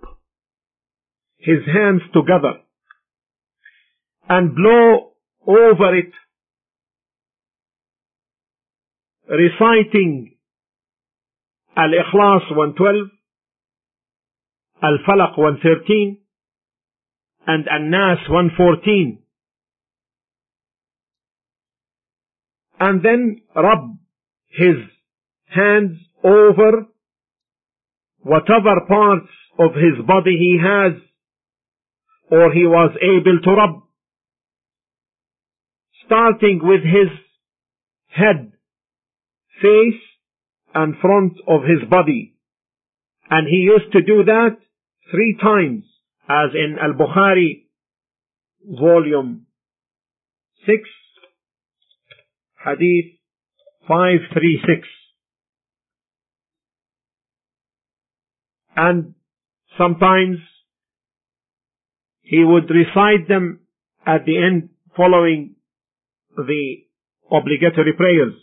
his 1.36 1.59
hands 1.66 2.02
together 2.12 2.54
and 4.28 4.54
blow 4.54 5.12
over 5.46 5.96
it, 5.96 6.12
reciting 9.28 10.36
Al-Ikhlas 11.76 12.50
112, 12.50 13.09
Al-Falaq 14.82 15.38
113, 15.38 16.18
and 17.46 17.66
An-Nas 17.70 18.18
114. 18.28 19.18
And 22.80 23.02
then 23.02 23.42
rub 23.54 23.96
his 24.48 24.76
hands 25.46 25.98
over 26.22 26.86
whatever 28.22 28.80
parts 28.88 29.28
of 29.58 29.74
his 29.74 30.04
body 30.06 30.36
he 30.38 30.58
has 30.62 30.92
or 32.30 32.52
he 32.52 32.66
was 32.66 32.94
able 33.00 33.40
to 33.42 33.50
rub, 33.50 33.82
starting 36.04 36.60
with 36.62 36.82
his 36.82 37.08
head, 38.08 38.52
face, 39.62 40.00
and 40.74 40.94
front 41.00 41.32
of 41.46 41.62
his 41.62 41.88
body. 41.88 42.34
And 43.30 43.46
he 43.48 43.56
used 43.56 43.92
to 43.92 44.02
do 44.02 44.24
that 44.24 44.56
three 45.10 45.38
times, 45.40 45.84
as 46.28 46.50
in 46.54 46.76
Al-Bukhari, 46.80 47.64
volume 48.64 49.46
6, 50.66 50.76
hadith 52.64 53.14
536. 53.86 54.86
And 58.79 59.14
sometimes 59.76 60.39
he 62.22 62.45
would 62.45 62.70
recite 62.70 63.26
them 63.26 63.61
at 64.07 64.24
the 64.24 64.39
end 64.39 64.68
following 64.97 65.57
the 66.37 66.76
obligatory 67.29 67.95
prayers. 67.97 68.35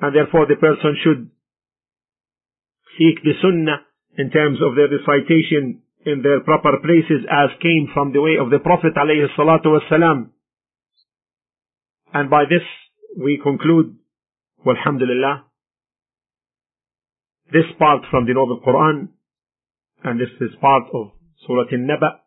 And 0.00 0.14
therefore 0.14 0.46
the 0.46 0.54
person 0.54 0.96
should 1.02 1.30
seek 2.96 3.24
the 3.24 3.34
sunnah 3.42 3.82
in 4.16 4.30
terms 4.30 4.58
of 4.62 4.76
their 4.76 4.86
recitation 4.88 5.82
in 6.06 6.22
their 6.22 6.38
proper 6.40 6.78
places 6.78 7.26
as 7.28 7.50
came 7.60 7.88
from 7.92 8.12
the 8.12 8.22
way 8.22 8.36
of 8.40 8.50
the 8.50 8.60
Prophet 8.60 8.94
alayhi. 8.94 10.30
And 12.14 12.30
by 12.30 12.44
this 12.44 12.62
we 13.18 13.40
conclude, 13.42 13.96
walhamdulillah, 14.64 15.49
this 17.51 17.65
part 17.77 18.01
from 18.09 18.25
the 18.25 18.33
Noble 18.33 18.59
Quran, 18.65 19.09
and 20.03 20.19
this 20.19 20.29
is 20.41 20.55
part 20.61 20.83
of 20.93 21.11
سورة 21.47 21.69
النبأ 21.73 22.19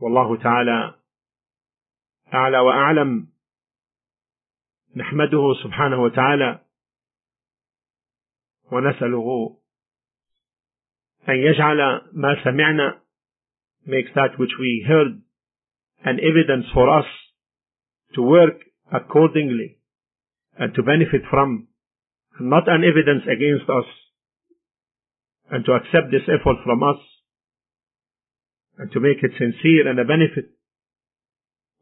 والله 0.00 0.36
تعالى 0.36 0.94
أعلى 2.34 2.58
وأعلم 2.58 3.28
نحمده 4.96 5.54
سبحانه 5.64 6.02
وتعالى 6.02 6.60
ونسأله 8.72 9.58
أن 11.28 11.34
يجعل 11.34 11.78
ما 12.12 12.44
سمعنا 12.44 13.02
makes 13.86 14.10
that 14.14 14.38
which 14.38 14.52
we 14.60 14.84
heard 14.88 15.22
an 16.04 16.18
evidence 16.20 16.66
for 16.74 16.98
us 16.98 17.06
to 18.14 18.22
work 18.22 18.58
accordingly 18.92 19.75
and 20.58 20.74
to 20.74 20.82
benefit 20.82 21.22
from, 21.30 21.68
not 22.40 22.68
an 22.68 22.84
evidence 22.84 23.24
against 23.24 23.68
us 23.68 23.86
and 25.50 25.64
to 25.64 25.72
accept 25.72 26.10
this 26.10 26.28
effort 26.28 26.56
from 26.64 26.82
us 26.82 26.98
and 28.78 28.90
to 28.92 29.00
make 29.00 29.22
it 29.22 29.32
sincere 29.38 29.88
and 29.88 29.98
a 29.98 30.04
benefit 30.04 30.50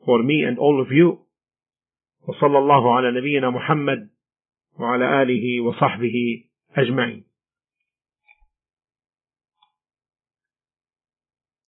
for 0.05 0.23
me 0.23 0.43
and 0.47 0.59
all 0.59 0.81
of 0.81 0.89
you. 0.91 1.27
وصلى 2.29 2.59
الله 2.59 2.97
على 2.97 3.11
نبينا 3.21 3.51
محمد 3.51 4.11
وعلى 4.79 5.23
آله 5.23 5.61
وصحبه 5.61 6.45
أجمعين 6.77 7.25